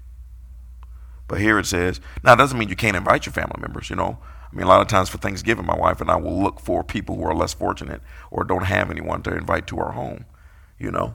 [1.28, 3.94] But here it says, now it doesn't mean you can't invite your family members, you
[3.94, 4.18] know.
[4.50, 6.82] I mean, a lot of times for Thanksgiving, my wife and I will look for
[6.82, 10.24] people who are less fortunate or don't have anyone to invite to our home,
[10.76, 11.14] you know.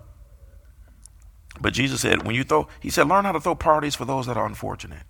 [1.59, 4.25] But Jesus said, when you throw, he said, learn how to throw parties for those
[4.27, 5.03] that are unfortunate.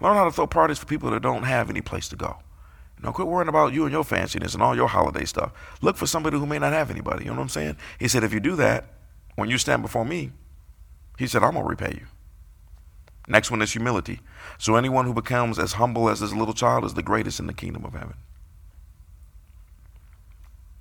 [0.00, 2.38] Learn how to throw parties for people that don't have any place to go.
[2.96, 5.52] You know, quit worrying about you and your fanciness and all your holiday stuff.
[5.82, 7.24] Look for somebody who may not have anybody.
[7.24, 7.76] You know what I'm saying?
[8.00, 8.94] He said, if you do that,
[9.38, 10.32] when you stand before me,
[11.16, 12.06] he said, I'm going to repay you.
[13.28, 14.18] Next one is humility.
[14.58, 17.52] So anyone who becomes as humble as this little child is the greatest in the
[17.52, 18.14] kingdom of heaven.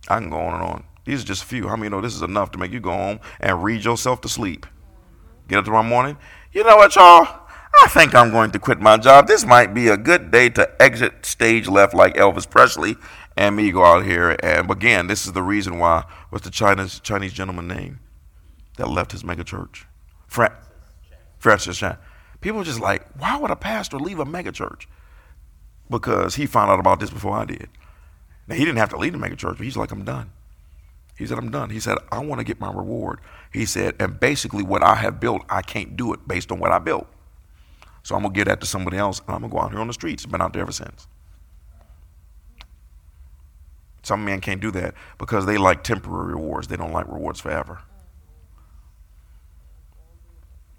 [0.07, 0.83] I can go on and on.
[1.05, 1.67] These are just a few.
[1.67, 4.29] How many know this is enough to make you go home and read yourself to
[4.29, 4.65] sleep?
[5.47, 6.17] Get up tomorrow morning.
[6.51, 7.27] You know what, y'all?
[7.83, 9.27] I think I'm going to quit my job.
[9.27, 12.95] This might be a good day to exit stage left like Elvis Presley
[13.35, 14.35] and me go out here.
[14.41, 16.05] And again, this is the reason why.
[16.31, 17.99] What's the Chinese Chinese gentleman name
[18.77, 19.85] that left his mega church?
[20.27, 20.57] Fra-
[21.39, 21.97] Francis Chan.
[22.41, 24.87] People are just like, why would a pastor leave a mega church?
[25.89, 27.69] Because he found out about this before I did.
[28.47, 30.31] Now he didn't have to leave the mega church, but he's like, I'm done.
[31.17, 31.71] He said, I'm done.
[31.71, 33.19] He said, I want to get my reward.
[33.51, 36.71] He said, and basically what I have built, I can't do it based on what
[36.71, 37.07] I built.
[38.03, 39.87] So I'm gonna give that to somebody else, and I'm gonna go out here on
[39.87, 40.25] the streets.
[40.25, 41.07] Been out there ever since.
[44.03, 46.69] Some men can't do that because they like temporary rewards.
[46.69, 47.81] They don't like rewards forever.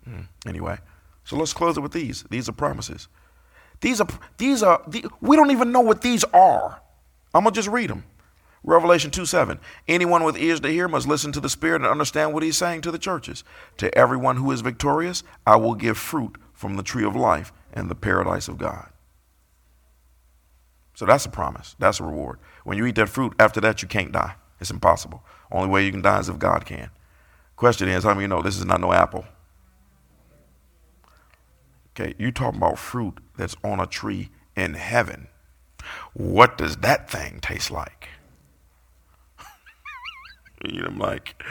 [0.08, 0.22] Hmm.
[0.46, 0.78] Anyway,
[1.24, 2.24] so let's close it with these.
[2.30, 3.08] These are promises.
[3.80, 6.80] These are these are the, we don't even know what these are.
[7.34, 8.04] I'm gonna just read them.
[8.64, 9.60] Revelation 2 7.
[9.86, 12.80] Anyone with ears to hear must listen to the Spirit and understand what he's saying
[12.82, 13.44] to the churches.
[13.76, 17.88] To everyone who is victorious, I will give fruit from the tree of life and
[17.88, 18.90] the paradise of God.
[20.94, 21.76] So that's a promise.
[21.78, 22.40] That's a reward.
[22.64, 24.34] When you eat that fruit, after that, you can't die.
[24.60, 25.22] It's impossible.
[25.52, 26.90] Only way you can die is if God can.
[27.54, 29.24] Question is, how many you know this is not no apple?
[32.00, 35.26] Okay, you talking about fruit that's on a tree in heaven.
[36.14, 38.08] What does that thing taste like?
[40.64, 41.42] I'm like,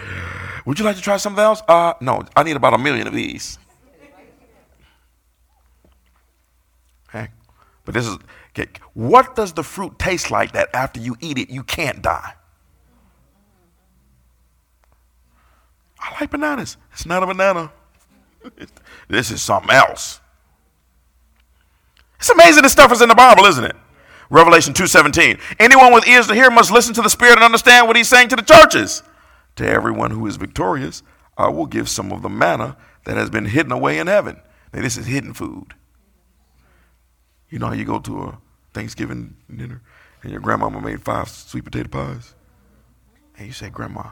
[0.66, 1.62] would you like to try something else?
[1.68, 3.60] Uh, no, I need about a million of these.
[7.10, 7.28] Okay,
[7.84, 8.18] but this is
[8.58, 8.72] okay.
[8.94, 12.36] What does the fruit taste like that after you eat it, you can't die?
[16.00, 16.78] I like bananas.
[16.94, 17.74] It's not a banana.
[19.10, 20.22] this is something else.
[22.20, 23.76] It's amazing this stuff is in the Bible, isn't it?
[24.30, 25.40] Revelation 2:17.
[25.60, 28.30] Anyone with ears to hear must listen to the Spirit and understand what he's saying
[28.30, 29.04] to the churches.
[29.56, 31.04] To everyone who is victorious,
[31.38, 34.42] I will give some of the manna that has been hidden away in heaven.
[34.74, 35.74] Now, this is hidden food.
[37.50, 38.38] You know how you go to a
[38.74, 39.82] Thanksgiving dinner
[40.22, 42.36] and your grandmama made five sweet potato pies?
[43.38, 44.12] And you say, Grandma,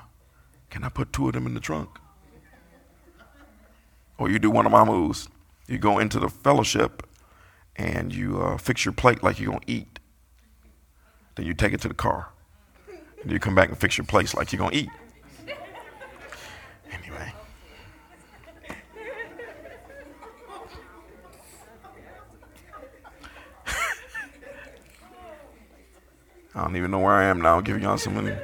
[0.70, 1.90] can I put two of them in the trunk?
[4.18, 5.28] Or you do one of my moves.
[5.68, 7.06] You go into the fellowship
[7.76, 10.00] and you uh, fix your plate like you're going to eat.
[11.36, 12.30] Then you take it to the car.
[13.22, 14.90] And you come back and fix your place like you're going to eat.
[16.92, 17.34] Anyway.
[26.56, 27.56] I don't even know where I am now.
[27.56, 28.36] I'll give y'all some money.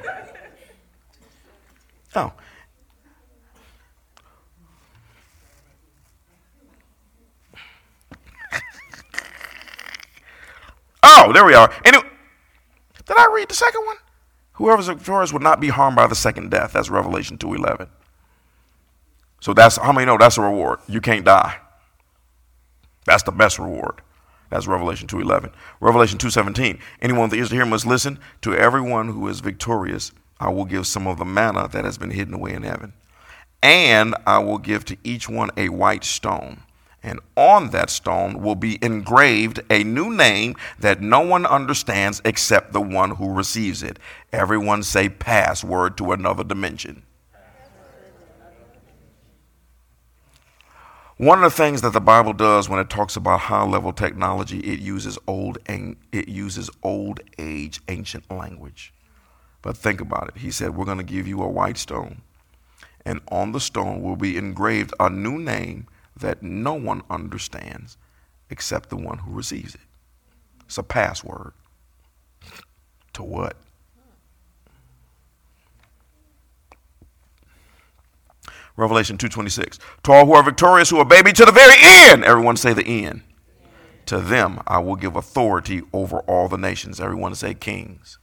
[2.14, 2.32] Oh.
[11.24, 11.72] Oh, there we are.
[11.84, 12.04] Anyway,
[13.06, 13.96] did I read the second one?
[14.54, 16.72] Whoever's victorious would not be harmed by the second death.
[16.72, 17.88] That's Revelation 2.11.
[19.40, 20.80] So that's, how many know that's a reward?
[20.88, 21.58] You can't die.
[23.04, 24.02] That's the best reward.
[24.50, 25.52] That's Revelation 2.11.
[25.80, 26.80] Revelation 2.17.
[27.00, 28.18] Anyone with ears to hear must listen.
[28.42, 30.10] To everyone who is victorious,
[30.40, 32.94] I will give some of the manna that has been hidden away in heaven.
[33.62, 36.62] And I will give to each one a white stone
[37.02, 42.72] and on that stone will be engraved a new name that no one understands except
[42.72, 43.98] the one who receives it.
[44.32, 47.02] Everyone say password to another dimension.
[51.18, 54.58] One of the things that the Bible does when it talks about high level technology,
[54.60, 58.92] it uses old it uses old age ancient language.
[59.60, 60.40] But think about it.
[60.40, 62.22] He said, We're going to give you a white stone,
[63.04, 65.86] and on the stone will be engraved a new name
[66.16, 67.96] that no one understands
[68.50, 69.80] except the one who receives it.
[70.66, 71.52] It's a password.
[73.14, 73.56] To what?
[78.76, 79.78] Revelation 2:26.
[80.04, 82.24] To all who are victorious who obey me to the very end.
[82.24, 83.22] Everyone say the end.
[84.06, 87.00] To them I will give authority over all the nations.
[87.00, 88.18] Everyone say kings.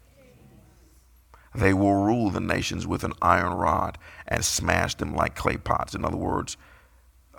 [1.54, 5.96] They will rule the nations with an iron rod and smash them like clay pots.
[5.96, 6.58] In other words,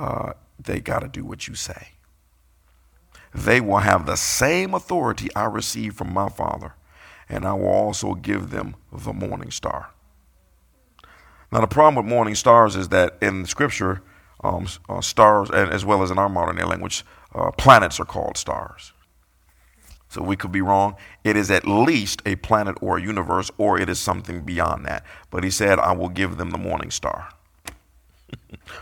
[0.00, 1.90] uh, they got to do what you say.
[3.34, 6.74] They will have the same authority I received from my Father,
[7.28, 9.90] and I will also give them the morning star.
[11.52, 14.02] Now, the problem with morning stars is that in Scripture,
[14.42, 18.36] um, uh, stars, as well as in our modern day language, uh, planets are called
[18.36, 18.92] stars.
[20.08, 20.96] So we could be wrong.
[21.22, 25.04] It is at least a planet or a universe, or it is something beyond that.
[25.30, 27.28] But he said, I will give them the morning star.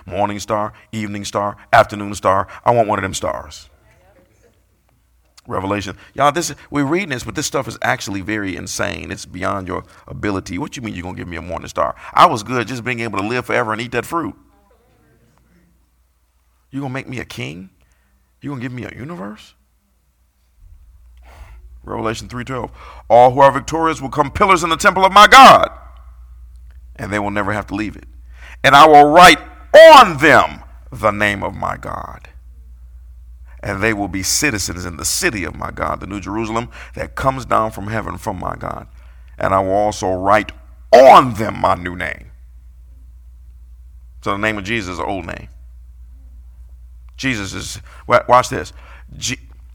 [0.07, 2.49] Morning star, evening star, afternoon star.
[2.65, 3.69] I want one of them stars.
[5.47, 5.97] Revelation.
[6.13, 9.11] Y'all, this we're reading this, but this stuff is actually very insane.
[9.11, 10.59] It's beyond your ability.
[10.59, 11.97] What you mean you're gonna give me a morning star?
[12.13, 14.37] I was good just being able to live forever and eat that fruit.
[16.71, 17.71] You gonna make me a king?
[18.43, 19.55] You gonna give me a universe?
[21.83, 22.71] Revelation 3:12.
[23.09, 25.71] All who are victorious will come pillars in the temple of my God,
[26.97, 28.07] and they will never have to leave it.
[28.65, 29.39] And I will write
[29.95, 32.29] on them the name of my God.
[33.63, 37.15] And they will be citizens in the city of my God, the New Jerusalem that
[37.15, 38.87] comes down from heaven from my God.
[39.37, 40.53] And I will also write
[40.93, 42.31] on them my new name.
[44.23, 45.49] So the name of Jesus is an old name.
[47.17, 48.73] Jesus is, watch this.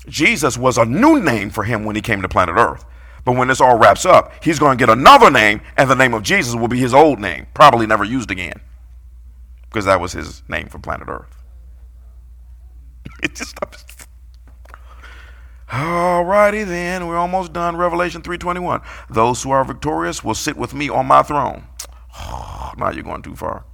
[0.07, 2.85] Jesus was a new name for him when he came to planet Earth.
[3.25, 6.13] But when this all wraps up, he's going to get another name, and the name
[6.13, 8.59] of Jesus will be his old name, probably never used again,
[9.73, 11.43] because that was his name for planet Earth.
[13.23, 13.57] It just.
[15.69, 17.75] Alrighty then, we're almost done.
[17.75, 18.83] Revelation 3:21.
[19.09, 21.63] Those who are victorious will sit with me on my throne.
[22.17, 23.65] Oh, now you're going too far.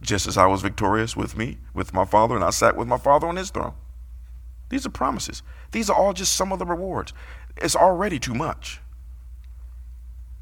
[0.00, 2.98] Just as I was victorious with me, with my Father, and I sat with my
[2.98, 3.74] Father on his throne.
[4.68, 5.42] These are promises.
[5.72, 7.12] These are all just some of the rewards.
[7.56, 8.80] It's already too much.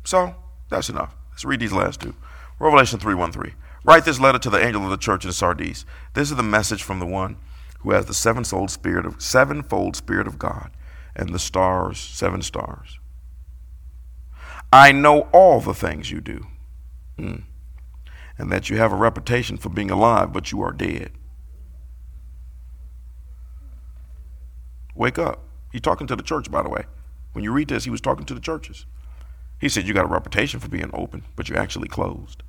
[0.04, 0.34] So,
[0.68, 1.14] that's enough.
[1.30, 2.14] Let's read these last two.
[2.58, 3.54] Revelation 3:13.
[3.84, 5.84] Write this letter to the angel of the church in Sardis.
[6.14, 7.36] This is the message from the one
[7.80, 10.70] who has the sevenfold spirit of sevenfold spirit of God
[11.14, 12.98] and the stars, seven stars.
[14.72, 16.46] I know all the things you do.
[17.18, 17.44] Mm.
[18.38, 21.12] And that you have a reputation for being alive, but you are dead.
[24.94, 25.44] Wake up.
[25.70, 26.84] He's talking to the church, by the way.
[27.32, 28.86] When you read this, he was talking to the churches.
[29.60, 32.43] He said, You got a reputation for being open, but you're actually closed.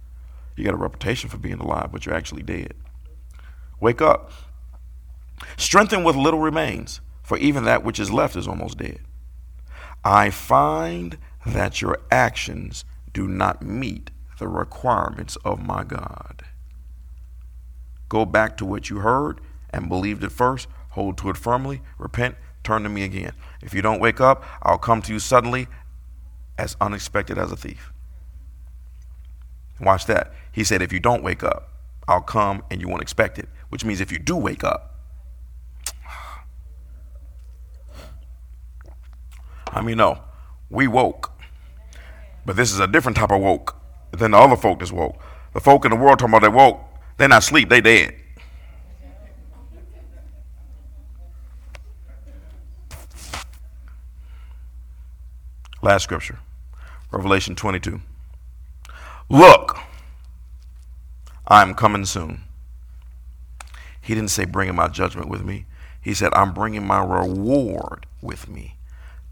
[0.55, 2.73] You got a reputation for being alive, but you're actually dead.
[3.79, 4.31] Wake up.
[5.57, 8.99] Strengthen what little remains, for even that which is left is almost dead.
[10.03, 16.43] I find that your actions do not meet the requirements of my God.
[18.07, 19.41] Go back to what you heard
[19.71, 23.33] and believed at first, hold to it firmly, repent, turn to me again.
[23.61, 25.67] If you don't wake up, I'll come to you suddenly
[26.57, 27.91] as unexpected as a thief.
[29.79, 30.33] Watch that.
[30.51, 31.69] He said, if you don't wake up,
[32.07, 34.95] I'll come and you won't expect it, which means if you do wake up,
[39.67, 40.19] I mean, no,
[40.69, 41.31] we woke.
[42.45, 43.75] But this is a different type of woke
[44.11, 45.21] than the other folk that's woke.
[45.53, 46.79] The folk in the world talking about they woke,
[47.17, 48.15] they're not asleep, they dead.
[55.81, 56.39] Last scripture,
[57.11, 58.01] Revelation 22.
[59.29, 59.77] Look,
[61.47, 62.41] I'm coming soon.
[64.01, 65.65] He didn't say bringing my judgment with me.
[65.99, 68.75] He said, I'm bringing my reward with me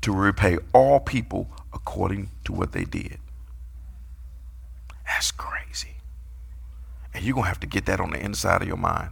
[0.02, 3.20] to repay all people according to what they did.
[5.06, 5.98] That's crazy.
[7.14, 9.12] And you're going to have to get that on the inside of your mind.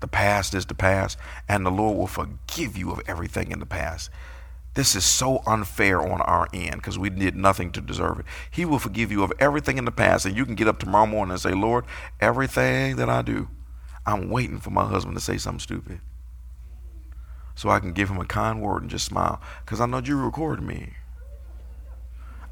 [0.00, 1.18] The past is the past,
[1.48, 4.10] and the Lord will forgive you of everything in the past.
[4.74, 8.26] This is so unfair on our end because we did nothing to deserve it.
[8.50, 11.06] He will forgive you of everything in the past, and you can get up tomorrow
[11.06, 11.84] morning and say, Lord,
[12.20, 13.48] everything that I do,
[14.06, 16.00] I'm waiting for my husband to say something stupid.
[17.56, 20.16] So I can give him a kind word and just smile because I know you
[20.16, 20.94] recorded me.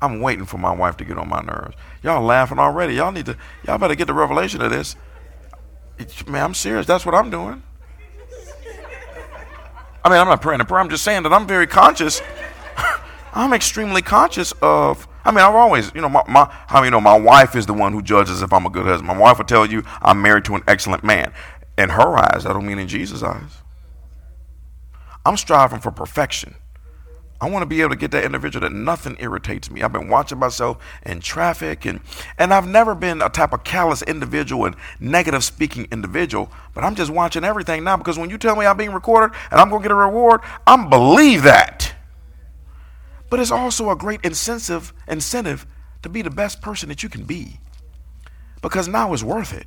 [0.02, 1.76] I'm waiting for my wife to get on my nerves.
[2.02, 2.94] Y'all laughing already.
[2.94, 4.96] Y'all need to, y'all better get the revelation of this.
[6.26, 6.86] Man, I'm serious.
[6.86, 7.62] That's what I'm doing.
[10.04, 10.80] I mean, I'm not praying a prayer.
[10.80, 12.22] I'm just saying that I'm very conscious.
[13.32, 15.06] I'm extremely conscious of.
[15.24, 17.74] I mean, I've always, you know, my, my, how you know, my wife is the
[17.74, 19.08] one who judges if I'm a good husband.
[19.08, 21.32] My wife will tell you I'm married to an excellent man.
[21.76, 23.58] In her eyes, I don't mean in Jesus' eyes.
[25.26, 26.54] I'm striving for perfection.
[27.40, 29.82] I want to be able to get that individual that nothing irritates me.
[29.82, 32.00] I've been watching myself in traffic and
[32.36, 36.96] and I've never been a type of callous individual and negative speaking individual, but I'm
[36.96, 39.82] just watching everything now because when you tell me I'm being recorded and I'm going
[39.82, 41.94] to get a reward, I'm believe that.
[43.30, 45.64] But it's also a great incentive incentive
[46.02, 47.60] to be the best person that you can be.
[48.62, 49.66] Because now it's worth it.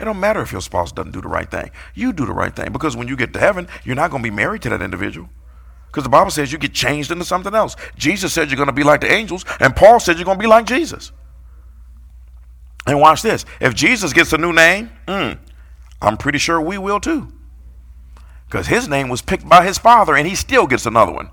[0.00, 1.70] It don't matter if your spouse doesn't do the right thing.
[1.94, 4.30] You do the right thing because when you get to heaven, you're not going to
[4.30, 5.28] be married to that individual.
[5.90, 7.74] Because the Bible says you get changed into something else.
[7.96, 10.42] Jesus said you're going to be like the angels, and Paul said you're going to
[10.42, 11.10] be like Jesus.
[12.86, 13.44] And watch this.
[13.60, 15.36] If Jesus gets a new name, mm,
[16.00, 17.32] I'm pretty sure we will too.
[18.46, 21.30] Because his name was picked by his father, and he still gets another one.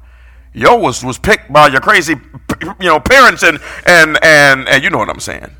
[0.53, 2.15] Yours was picked by your crazy,
[2.61, 5.51] you know, parents, and and and and you know what I'm saying.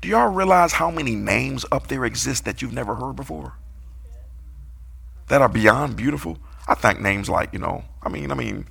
[0.00, 3.54] Do y'all realize how many names up there exist that you've never heard before?
[5.28, 6.38] That are beyond beautiful.
[6.68, 8.66] I think names like, you know, I mean, I mean,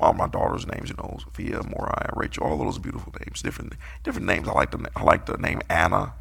[0.00, 4.26] all my daughter's names, you know, Sophia, Moriah, Rachel, all those beautiful names, different different
[4.26, 4.48] names.
[4.48, 6.14] I like the I like the name Anna.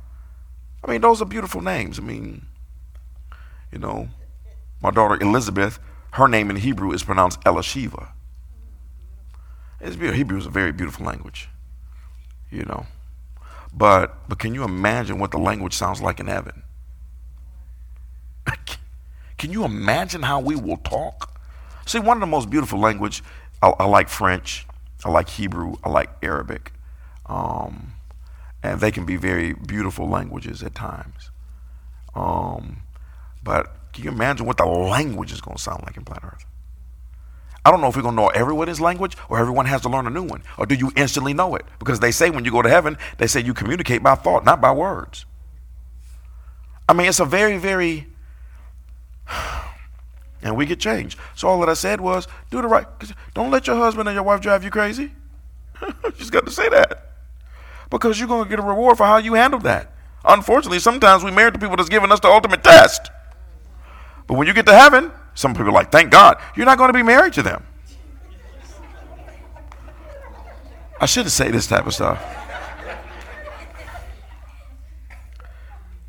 [0.83, 1.99] I mean, those are beautiful names.
[1.99, 2.45] I mean,
[3.71, 4.09] you know,
[4.81, 5.79] my daughter Elizabeth,
[6.11, 8.09] her name in Hebrew is pronounced Elisheva.
[9.79, 10.17] It's beautiful.
[10.17, 11.49] Hebrew is a very beautiful language,
[12.51, 12.85] you know.
[13.73, 16.63] But but can you imagine what the language sounds like in heaven?
[19.41, 21.41] can you imagine how we will talk?
[21.87, 23.23] See, one of the most beautiful language
[23.59, 24.67] I, I like French,
[25.03, 26.71] I like Hebrew, I like Arabic,
[27.25, 27.93] um,
[28.61, 31.31] and they can be very beautiful languages at times.
[32.13, 32.83] Um,
[33.43, 36.45] but can you imagine what the language is going to sound like in planet Earth?
[37.65, 40.05] I don't know if we're going to know everyone's language or everyone has to learn
[40.05, 40.43] a new one.
[40.59, 41.65] Or do you instantly know it?
[41.79, 44.61] Because they say when you go to heaven, they say you communicate by thought, not
[44.61, 45.25] by words.
[46.87, 48.05] I mean, it's a very, very.
[50.43, 51.19] And we get changed.
[51.35, 52.87] So all that I said was do the right.
[53.35, 55.11] Don't let your husband and your wife drive you crazy.
[56.17, 57.11] just got to say that.
[57.91, 59.93] Because you're going to get a reward for how you handle that.
[60.25, 63.11] Unfortunately, sometimes we marry the people that's giving us the ultimate test.
[64.25, 66.89] But when you get to heaven, some people are like, thank God, you're not going
[66.89, 67.63] to be married to them.
[70.99, 72.23] I shouldn't say this type of stuff.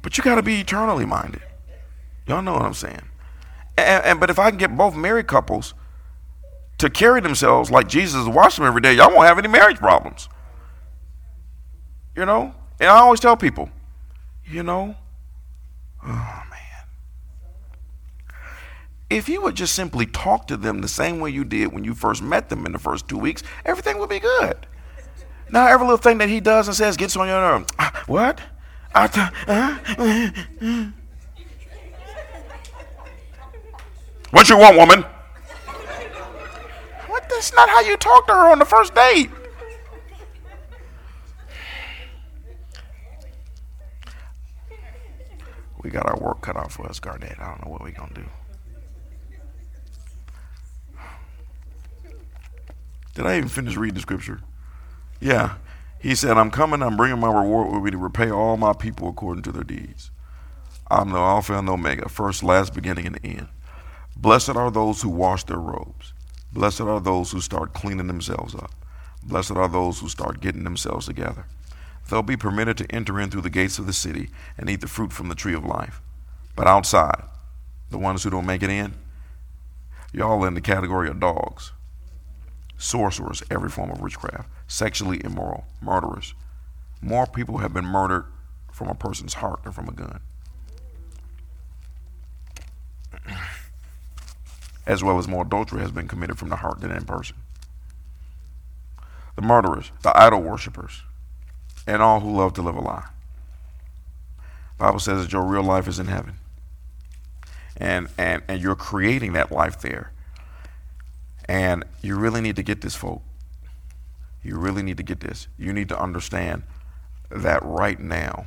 [0.03, 1.43] But you got to be eternally minded.
[2.27, 3.03] Y'all know what I'm saying.
[3.77, 5.75] And, and, but if I can get both married couples
[6.79, 10.29] to carry themselves like Jesus watch them every day, y'all won't have any marriage problems.
[12.17, 12.55] You know?
[12.81, 13.71] And I always tell people,
[14.45, 14.97] you know,
[16.05, 16.85] oh man.
[19.09, 21.95] if you would just simply talk to them the same way you did when you
[21.95, 24.67] first met them in the first two weeks, everything would be good.
[25.51, 27.67] Now, every little thing that he does and says gets on your nerve.
[27.79, 28.41] Ah, what?
[28.95, 30.91] I t- uh,
[34.33, 35.03] what you want, woman?
[37.07, 37.29] What?
[37.29, 39.31] That's not how you talk to her on the first date.
[45.83, 47.39] We got our work cut out for us, Garnett.
[47.41, 48.29] I don't know what we're going to do.
[53.15, 54.41] Did I even finish reading the scripture?
[55.21, 55.57] Yeah.
[55.99, 59.09] He said, I'm coming, I'm bringing my reward with me to repay all my people
[59.09, 60.11] according to their deeds.
[60.91, 63.49] I'm the Alpha and the Omega, first, last, beginning, and the end.
[64.17, 66.13] Blessed are those who wash their robes.
[66.53, 68.73] Blessed are those who start cleaning themselves up.
[69.23, 71.47] Blessed are those who start getting themselves together.
[72.09, 74.89] They'll be permitted to enter in through the gates of the city and eat the
[74.89, 76.01] fruit from the tree of life.
[76.57, 77.23] But outside,
[77.91, 78.95] the ones who don't make it in,
[80.13, 81.73] y'all in the category of dogs
[82.83, 86.35] sorcerers, every form of witchcraft, sexually immoral, murderers.
[87.01, 88.27] More people have been murdered
[88.73, 90.21] from a person's heart than from a gun.
[94.87, 97.37] As well as more adultery has been committed from the heart than in person.
[99.37, 101.03] The murderers, the idol worshippers,
[101.87, 103.09] and all who love to live a lie.
[104.79, 106.35] Bible says that your real life is in heaven.
[107.77, 110.13] And, and, and you're creating that life there
[111.47, 113.23] and you really need to get this, folk.
[114.43, 115.49] You really need to get this.
[115.59, 116.63] You need to understand
[117.31, 118.47] that right now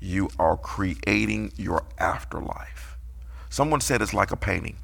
[0.00, 2.96] you are creating your afterlife.
[3.48, 4.76] Someone said it's like a painting.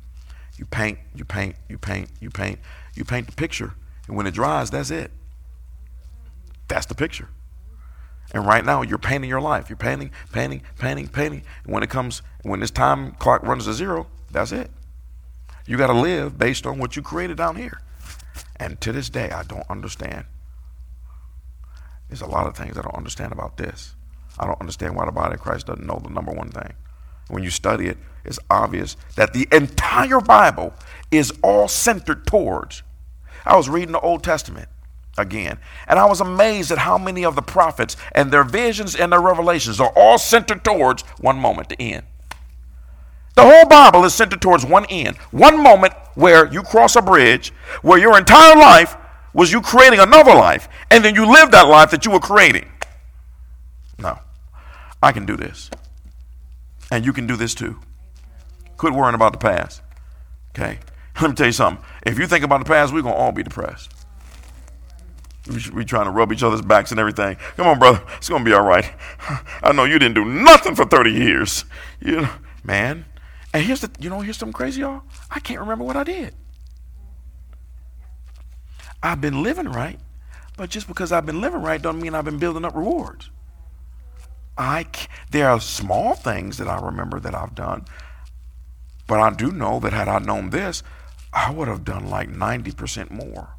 [0.58, 2.58] You paint, you paint, you paint, you paint,
[2.94, 3.74] you paint the picture,
[4.08, 5.12] and when it dries, that's it.
[6.66, 7.28] That's the picture.
[8.32, 9.70] And right now, you're painting your life.
[9.70, 11.42] You're painting, painting, painting, painting.
[11.64, 14.70] And when it comes, when this time clock runs to zero, that's it.
[15.66, 17.80] You got to live based on what you created down here.
[18.56, 20.26] And to this day, I don't understand.
[22.08, 23.94] There's a lot of things I don't understand about this.
[24.38, 26.72] I don't understand why the body of Christ doesn't know the number one thing.
[27.28, 30.74] When you study it, it's obvious that the entire Bible
[31.10, 32.82] is all centered towards.
[33.46, 34.68] I was reading the Old Testament
[35.16, 39.12] again, and I was amazed at how many of the prophets and their visions and
[39.12, 42.04] their revelations are all centered towards one moment, the end.
[43.34, 47.52] The whole Bible is centered towards one end, one moment where you cross a bridge,
[47.82, 48.96] where your entire life
[49.32, 52.68] was you creating another life, and then you live that life that you were creating.
[53.98, 54.18] No,
[55.02, 55.70] I can do this.
[56.90, 57.78] And you can do this too.
[58.76, 59.82] Quit worrying about the past.
[60.50, 60.78] Okay?
[61.20, 61.84] Let me tell you something.
[62.04, 63.92] If you think about the past, we're going to all be depressed.
[65.48, 67.36] We are trying to rub each other's backs and everything.
[67.56, 68.02] Come on, brother.
[68.18, 68.90] It's going to be all right.
[69.62, 71.64] I know you didn't do nothing for 30 years.
[72.00, 72.30] You know,
[72.62, 73.06] man,
[73.52, 75.02] and here's the, you know, here's something crazy, y'all.
[75.30, 76.34] I can't remember what I did.
[79.02, 79.98] I've been living right,
[80.56, 83.30] but just because I've been living right doesn't mean I've been building up rewards.
[84.58, 84.86] I
[85.30, 87.84] there are small things that I remember that I've done,
[89.06, 90.82] but I do know that had I known this,
[91.32, 93.50] I would have done like 90% more.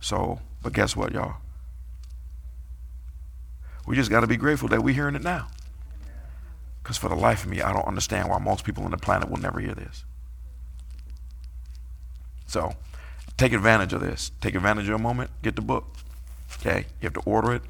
[0.00, 1.36] So, but guess what, y'all?
[3.86, 5.48] We just got to be grateful that we're hearing it now.
[6.82, 9.30] Because for the life of me, I don't understand why most people on the planet
[9.30, 10.04] will never hear this.
[12.46, 12.74] So,
[13.36, 14.32] take advantage of this.
[14.40, 15.30] Take advantage of a moment.
[15.42, 15.86] Get the book.
[16.54, 16.86] Okay?
[17.00, 17.62] You have to order it.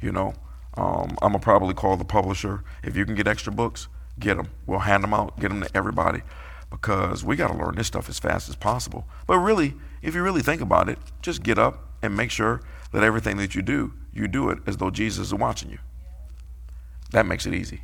[0.00, 0.34] You know,
[0.74, 2.64] um, I'm to probably call the publisher.
[2.82, 3.88] If you can get extra books,
[4.18, 4.48] get them.
[4.66, 6.22] We'll hand them out, get them to everybody
[6.70, 9.06] because we got to learn this stuff as fast as possible.
[9.26, 12.62] But really, if you really think about it, just get up and make sure
[12.92, 15.78] that everything that you do, you do it as though Jesus is watching you.
[17.10, 17.82] That makes it easy.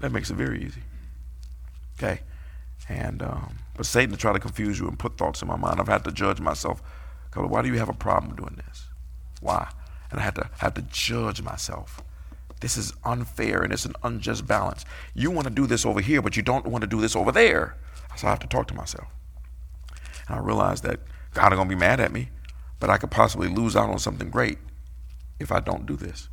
[0.00, 0.82] That makes it very easy.
[1.96, 2.20] Okay?
[2.88, 5.80] And, um, but Satan to try to confuse you and put thoughts in my mind,
[5.80, 6.82] I've had to judge myself.
[7.34, 8.86] Why do you have a problem doing this?
[9.40, 9.68] Why?
[10.14, 12.00] And I had to have to judge myself.
[12.60, 14.84] This is unfair and it's an unjust balance.
[15.12, 17.32] You want to do this over here, but you don't want to do this over
[17.32, 17.76] there.
[18.14, 19.08] So I have to talk to myself.
[20.28, 21.00] And I realized that
[21.32, 22.28] God is going to be mad at me,
[22.78, 24.58] but I could possibly lose out on something great
[25.40, 26.28] if I don't do this.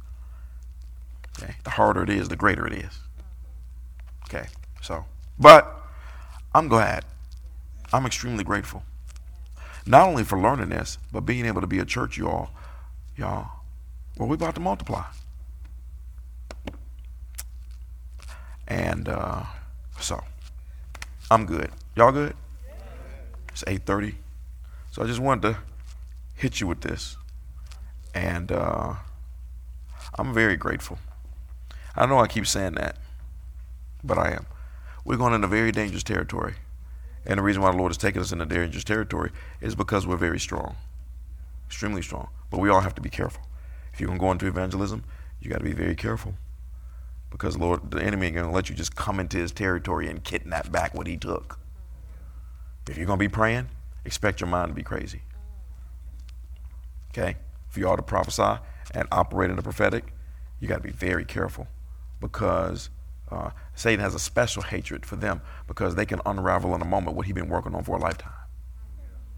[1.39, 1.55] Okay?
[1.63, 2.99] The harder it is, the greater it is.
[4.25, 4.47] Okay?
[4.79, 5.05] So,
[5.39, 5.87] but
[6.53, 7.03] I'm glad.
[7.91, 8.83] I'm extremely grateful.
[9.87, 12.51] Not only for learning this, but being able to be a church, y'all,
[13.17, 13.60] y'all,
[14.27, 15.03] we're about to multiply.
[18.67, 19.43] And uh,
[19.99, 20.23] so
[21.29, 21.71] I'm good.
[21.95, 22.35] Y'all good?
[23.49, 24.15] It's 8:30.
[24.91, 25.57] So I just wanted to
[26.35, 27.17] hit you with this.
[28.13, 28.95] And uh,
[30.17, 30.99] I'm very grateful.
[31.95, 32.97] I know I keep saying that,
[34.03, 34.45] but I am.
[35.03, 36.55] We're going into very dangerous territory.
[37.25, 39.31] And the reason why the Lord has taken us into dangerous territory
[39.61, 40.75] is because we're very strong,
[41.67, 42.29] extremely strong.
[42.49, 43.43] But we all have to be careful.
[43.93, 45.03] If you're going to go into evangelism,
[45.39, 46.35] you got to be very careful
[47.31, 50.71] because Lord, the enemy ain't gonna let you just come into his territory and kidnap
[50.71, 51.57] back what he took.
[52.87, 53.69] If you're gonna be praying,
[54.05, 55.21] expect your mind to be crazy.
[57.11, 57.37] Okay?
[57.69, 58.59] If you all to prophesy
[58.93, 60.13] and operate in the prophetic,
[60.59, 61.67] you got to be very careful
[62.19, 62.89] because
[63.31, 67.15] uh, Satan has a special hatred for them because they can unravel in a moment
[67.15, 68.33] what he's been working on for a lifetime.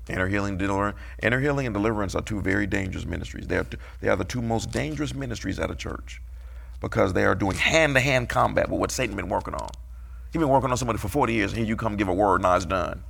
[0.10, 3.48] Inner healing, inner healing and deliverance are two very dangerous ministries.
[3.48, 3.66] They are,
[4.02, 6.22] they are the two most dangerous ministries at a church
[6.82, 9.70] because they are doing hand to hand combat with what Satan been working on.
[10.32, 12.36] He's been working on somebody for 40 years, and here you come give a word,
[12.36, 13.04] and now it's done.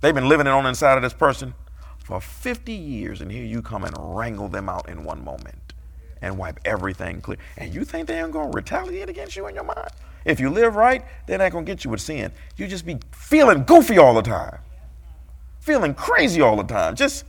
[0.00, 1.54] They've been living it on the inside of this person
[1.98, 5.72] for 50 years, and here you come and wrangle them out in one moment
[6.20, 7.38] and wipe everything clear.
[7.56, 9.90] And you think they ain't gonna retaliate against you in your mind?
[10.28, 12.30] If you live right, they're not gonna get you with sin.
[12.58, 14.58] You just be feeling goofy all the time,
[15.58, 17.24] feeling crazy all the time, just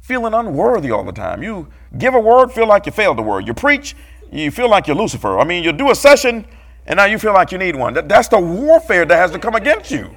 [0.00, 1.42] feeling unworthy all the time.
[1.42, 1.66] You
[1.98, 3.48] give a word, feel like you failed the word.
[3.48, 3.96] You preach,
[4.30, 5.40] you feel like you're Lucifer.
[5.40, 6.46] I mean, you do a session,
[6.86, 7.94] and now you feel like you need one.
[7.94, 10.14] That, that's the warfare that has to come against you.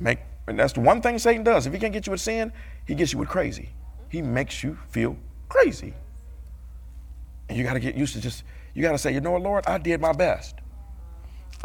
[0.00, 0.18] Make,
[0.48, 1.68] and that's the one thing Satan does.
[1.68, 2.52] If he can't get you with sin,
[2.88, 3.68] he gets you with crazy.
[4.08, 5.16] He makes you feel
[5.48, 5.94] crazy.
[7.48, 8.44] And you got to get used to just,
[8.74, 10.56] you got to say, you know what, Lord, I did my best.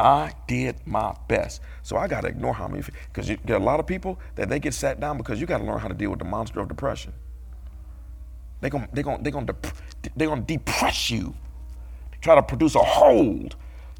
[0.00, 1.60] I did my best.
[1.82, 4.48] So I got to ignore how many, because you get a lot of people that
[4.48, 6.60] they get sat down because you got to learn how to deal with the monster
[6.60, 7.12] of depression.
[8.60, 9.66] They're going they gonna, they gonna, dep-
[10.16, 11.34] they gonna depress you,
[12.22, 13.56] try to produce a hold,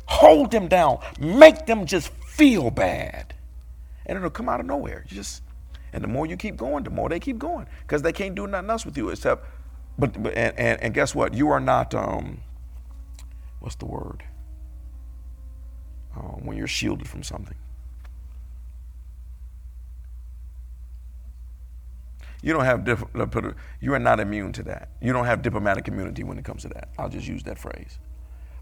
[0.06, 3.34] hold them down, make them just feel bad.
[4.06, 5.04] And it'll come out of nowhere.
[5.08, 5.42] You just,
[5.92, 8.46] and the more you keep going, the more they keep going because they can't do
[8.46, 9.46] nothing else with you except,
[9.98, 11.34] but, but and, and, and guess what?
[11.34, 12.40] You are not, um,
[13.60, 14.24] what's the word?
[16.16, 17.56] uh, when you're shielded from something.
[22.42, 22.86] You don't have
[23.80, 24.90] you are not immune to that.
[25.00, 26.90] You don't have diplomatic immunity when it comes to that.
[26.98, 27.98] I'll just use that phrase.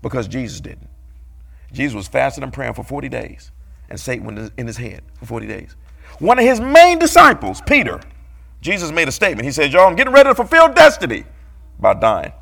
[0.02, 0.88] Because Jesus didn't.
[1.72, 3.50] Jesus was fasting and praying for 40 days,
[3.88, 5.76] and Satan was in his head for 40 days.
[6.18, 8.00] One of his main disciples, Peter,
[8.62, 9.44] Jesus made a statement.
[9.44, 11.24] He said, Y'all, I'm getting ready to fulfill destiny
[11.78, 12.32] by dying.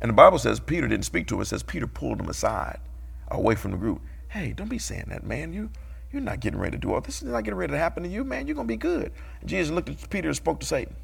[0.00, 1.42] And the Bible says Peter didn't speak to him.
[1.42, 2.80] It says Peter pulled him aside
[3.28, 4.00] away from the group.
[4.28, 5.52] Hey, don't be saying that, man.
[5.52, 5.70] You
[6.10, 7.20] you're not getting ready to do all this.
[7.20, 8.48] This is not getting ready to happen to you, man.
[8.48, 9.12] You're gonna be good.
[9.40, 10.96] And Jesus looked at Peter and spoke to Satan.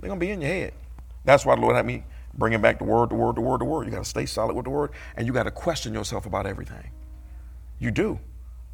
[0.00, 0.74] They're gonna be in your head.
[1.24, 2.04] That's why the Lord had me
[2.34, 3.86] bringing back the word, the word, the word, the word.
[3.86, 6.46] You got to stay solid with the word, and you got to question yourself about
[6.46, 6.90] everything.
[7.78, 8.18] You do,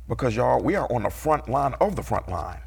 [0.09, 2.60] because y'all, we are on the front line of the front line.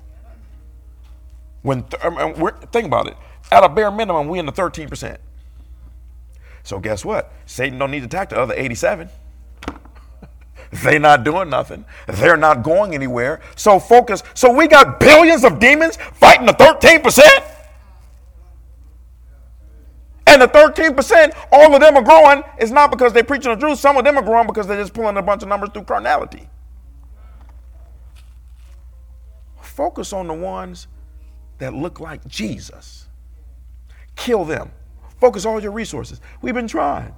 [1.62, 3.18] When th- um, um, I mean, think about it,
[3.52, 5.20] at a bare minimum, we in the 13 percent.
[6.64, 7.32] So guess what?
[7.46, 9.10] Satan don't need to attack the other 87.
[10.72, 11.86] They're not doing nothing.
[12.08, 13.42] They're not going anywhere.
[13.56, 14.22] So focus.
[14.34, 17.22] So we got billions of demons fighting the 13%.
[20.28, 22.44] And the 13%, all of them are growing.
[22.60, 23.80] It's not because they're preaching the truth.
[23.80, 26.48] Some of them are growing because they're just pulling a bunch of numbers through carnality.
[29.60, 30.88] Focus on the ones
[31.60, 33.08] that look like Jesus.
[34.16, 34.72] Kill them.
[35.20, 36.20] Focus all your resources.
[36.42, 37.14] We've been trying.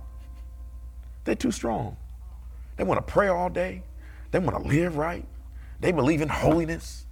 [1.24, 1.98] They're too strong.
[2.78, 3.84] They want to pray all day.
[4.32, 5.26] They want to live right.
[5.80, 7.06] They believe in holiness.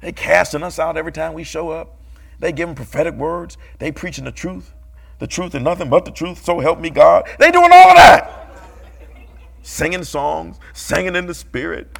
[0.00, 2.00] They casting us out every time we show up.
[2.38, 3.56] They giving prophetic words.
[3.78, 4.74] They preaching the truth.
[5.18, 6.44] The truth and nothing but the truth.
[6.44, 7.28] So help me God.
[7.38, 8.32] They doing all of that.
[9.62, 11.98] Singing songs, singing in the spirit,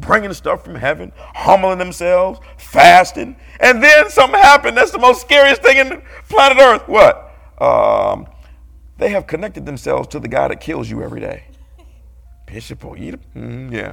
[0.00, 4.76] bringing stuff from heaven, humbling themselves, fasting, and then something happened.
[4.76, 6.88] That's the most scariest thing in planet Earth.
[6.88, 7.34] What?
[7.60, 8.26] Um,
[8.98, 11.44] they have connected themselves to the guy that kills you every day.
[12.46, 13.20] Bishop Oyedepo?
[13.36, 13.92] Mm, yeah.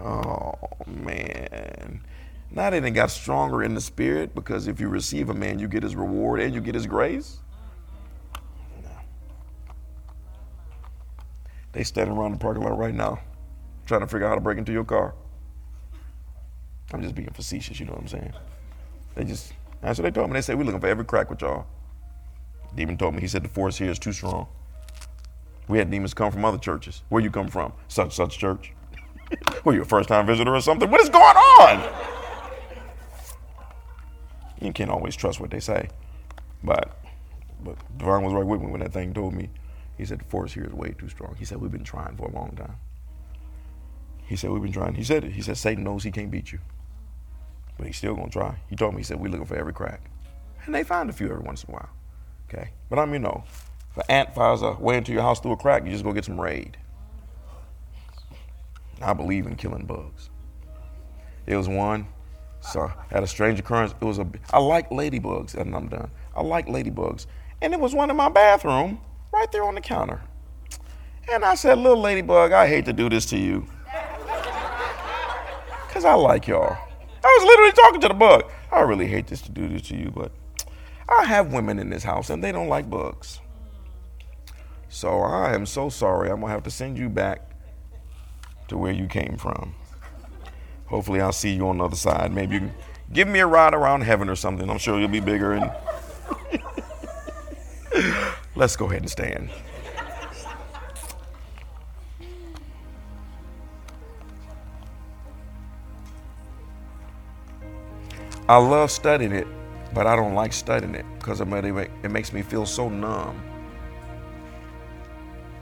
[0.00, 0.54] Oh,
[0.86, 2.00] man.
[2.50, 5.68] Now they done got stronger in the spirit because if you receive a man, you
[5.68, 7.40] get his reward and you get his grace.
[11.72, 13.20] They standing around the parking lot right now
[13.86, 15.14] trying to figure out how to break into your car.
[16.92, 18.32] I'm just being facetious, you know what I'm saying?
[19.14, 20.34] They just, that's what they told me.
[20.34, 21.66] They said, we're looking for every crack with y'all.
[22.74, 24.46] Demon told me, he said, the force here is too strong.
[25.68, 27.02] We had demons come from other churches.
[27.08, 27.72] Where you come from?
[27.88, 28.72] Such, such church.
[29.64, 30.90] Were you a first time visitor or something?
[30.90, 31.92] What is going on?
[34.60, 35.88] You can't always trust what they say.
[36.62, 36.96] But,
[37.64, 39.50] but Devon was right with me when that thing told me.
[39.98, 41.34] He said, the force here is way too strong.
[41.38, 42.76] He said, we've been trying for a long time.
[44.26, 44.94] He said, we've been trying.
[44.94, 45.32] He said it.
[45.32, 46.58] He said, Satan knows he can't beat you.
[47.76, 48.56] But he's still to try.
[48.68, 50.10] He told me, he said, we're looking for every crack.
[50.64, 51.90] And they find a few every once in a while.
[52.48, 52.70] Okay?
[52.88, 53.44] But I mean, no.
[53.90, 56.12] If an ant finds a way into your house through a crack, you just go
[56.12, 56.76] get some raid.
[59.02, 60.30] I believe in killing bugs.
[61.46, 62.08] It was one,
[62.60, 63.94] so I had a strange occurrence.
[64.00, 66.10] It was a, I like ladybugs, and I'm done.
[66.34, 67.26] I like ladybugs.
[67.62, 69.00] And it was one in my bathroom,
[69.32, 70.20] right there on the counter.
[71.30, 73.66] And I said, little ladybug, I hate to do this to you.
[75.86, 76.76] Because I like y'all.
[77.26, 78.50] I was literally talking to the bug.
[78.70, 80.30] I really hate this to do this to you, but
[81.08, 83.40] I have women in this house and they don't like bugs.
[84.88, 86.30] So I am so sorry.
[86.30, 87.50] I'm going to have to send you back
[88.68, 89.74] to where you came from.
[90.86, 92.32] Hopefully, I'll see you on the other side.
[92.32, 92.74] Maybe you can
[93.12, 94.70] give me a ride around heaven or something.
[94.70, 95.54] I'm sure you'll be bigger.
[95.54, 95.72] And
[98.54, 99.50] let's go ahead and stand.
[108.48, 109.46] I love studying it,
[109.92, 113.42] but I don't like studying it because it makes me feel so numb.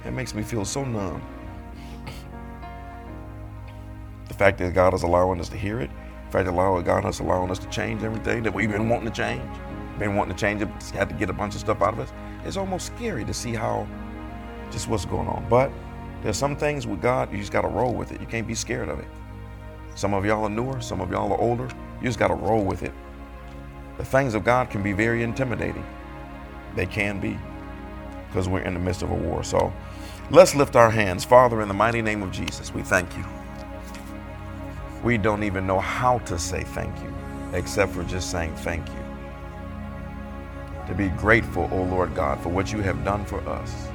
[0.04, 1.22] It makes me feel so numb.
[4.28, 5.90] The fact that God is allowing us to hear it,
[6.26, 9.14] the fact that God is allowing us to change everything that we've been wanting to
[9.14, 9.42] change,
[9.98, 12.12] been wanting to change it, had to get a bunch of stuff out of us.
[12.44, 13.86] It's almost scary to see how
[14.70, 15.46] just what's going on.
[15.48, 15.70] But
[16.22, 18.20] there's some things with God, you just got to roll with it.
[18.20, 19.08] You can't be scared of it.
[19.94, 21.68] Some of y'all are newer, some of y'all are older.
[22.04, 22.92] You just got to roll with it.
[23.96, 25.86] The things of God can be very intimidating.
[26.76, 27.38] They can be
[28.26, 29.42] because we're in the midst of a war.
[29.42, 29.72] So
[30.30, 31.24] let's lift our hands.
[31.24, 33.24] Father, in the mighty name of Jesus, we thank you.
[35.02, 37.10] We don't even know how to say thank you
[37.54, 39.02] except for just saying thank you.
[40.86, 43.88] To be grateful, O oh Lord God, for what you have done for us.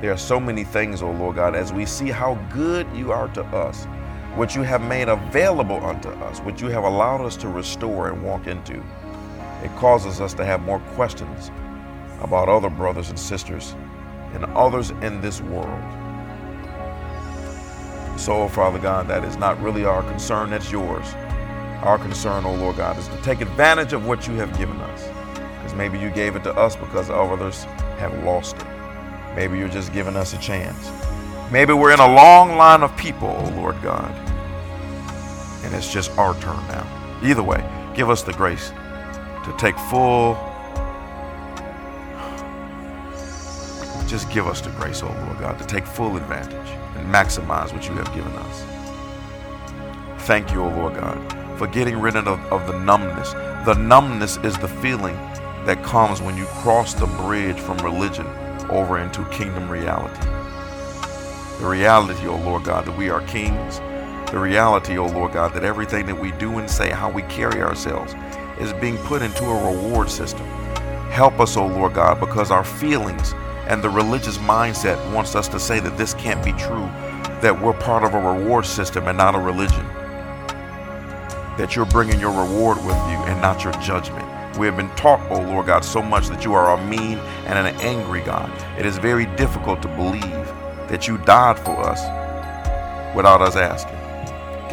[0.00, 3.10] There are so many things, O oh Lord God, as we see how good you
[3.10, 3.88] are to us
[4.36, 8.22] what you have made available unto us, what you have allowed us to restore and
[8.22, 8.82] walk into.
[9.62, 11.50] It causes us to have more questions
[12.20, 13.74] about other brothers and sisters
[14.32, 15.82] and others in this world.
[18.18, 21.06] So, Father God, that is not really our concern, that's yours.
[21.82, 25.08] Our concern, oh Lord God, is to take advantage of what you have given us.
[25.56, 27.64] Because maybe you gave it to us because others
[27.98, 28.66] have lost it.
[29.36, 30.90] Maybe you're just giving us a chance.
[31.52, 34.12] Maybe we're in a long line of people, oh Lord God,
[35.64, 36.86] and it's just our turn now.
[37.22, 37.64] Either way,
[37.94, 40.34] give us the grace to take full,
[44.06, 47.88] just give us the grace, oh Lord God, to take full advantage and maximize what
[47.88, 48.64] you have given us.
[50.26, 53.32] Thank you, oh Lord God, for getting rid of, of the numbness.
[53.66, 55.16] The numbness is the feeling
[55.64, 58.26] that comes when you cross the bridge from religion
[58.70, 60.20] over into kingdom reality.
[61.60, 63.80] The reality, O oh Lord God, that we are kings.
[64.34, 67.22] The reality, O oh Lord God, that everything that we do and say, how we
[67.22, 68.16] carry ourselves,
[68.58, 70.44] is being put into a reward system.
[71.08, 73.32] Help us, O oh Lord God, because our feelings
[73.68, 76.86] and the religious mindset wants us to say that this can't be true,
[77.42, 79.86] that we're part of a reward system and not a religion.
[81.56, 84.26] That you're bringing your reward with you and not your judgment.
[84.58, 87.18] We have been taught, O oh Lord God, so much that you are a mean
[87.46, 88.50] and an angry God.
[88.76, 90.48] It is very difficult to believe
[90.88, 92.02] that you died for us
[93.14, 93.93] without us asking,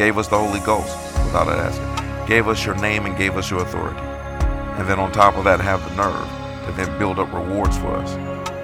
[0.02, 3.62] gave us the Holy Ghost without asking, gave us your name and gave us your
[3.62, 4.00] authority.
[4.80, 7.96] And then on top of that, have the nerve to then build up rewards for
[7.98, 8.10] us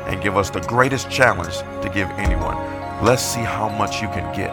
[0.08, 2.56] and give us the greatest challenge to give anyone.
[3.06, 4.52] Let's see how much you can get.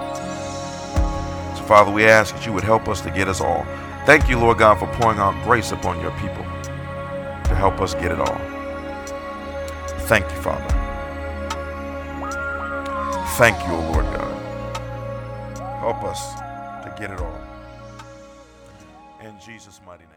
[1.57, 3.65] So, Father, we ask that you would help us to get us all.
[4.05, 6.45] Thank you, Lord God, for pouring out grace upon your people
[7.45, 8.41] to help us get it all.
[10.05, 10.69] Thank you, Father.
[13.39, 14.35] Thank you, O Lord God.
[15.81, 16.44] Help us
[16.97, 17.41] get it all.
[19.23, 20.14] In Jesus' mighty name.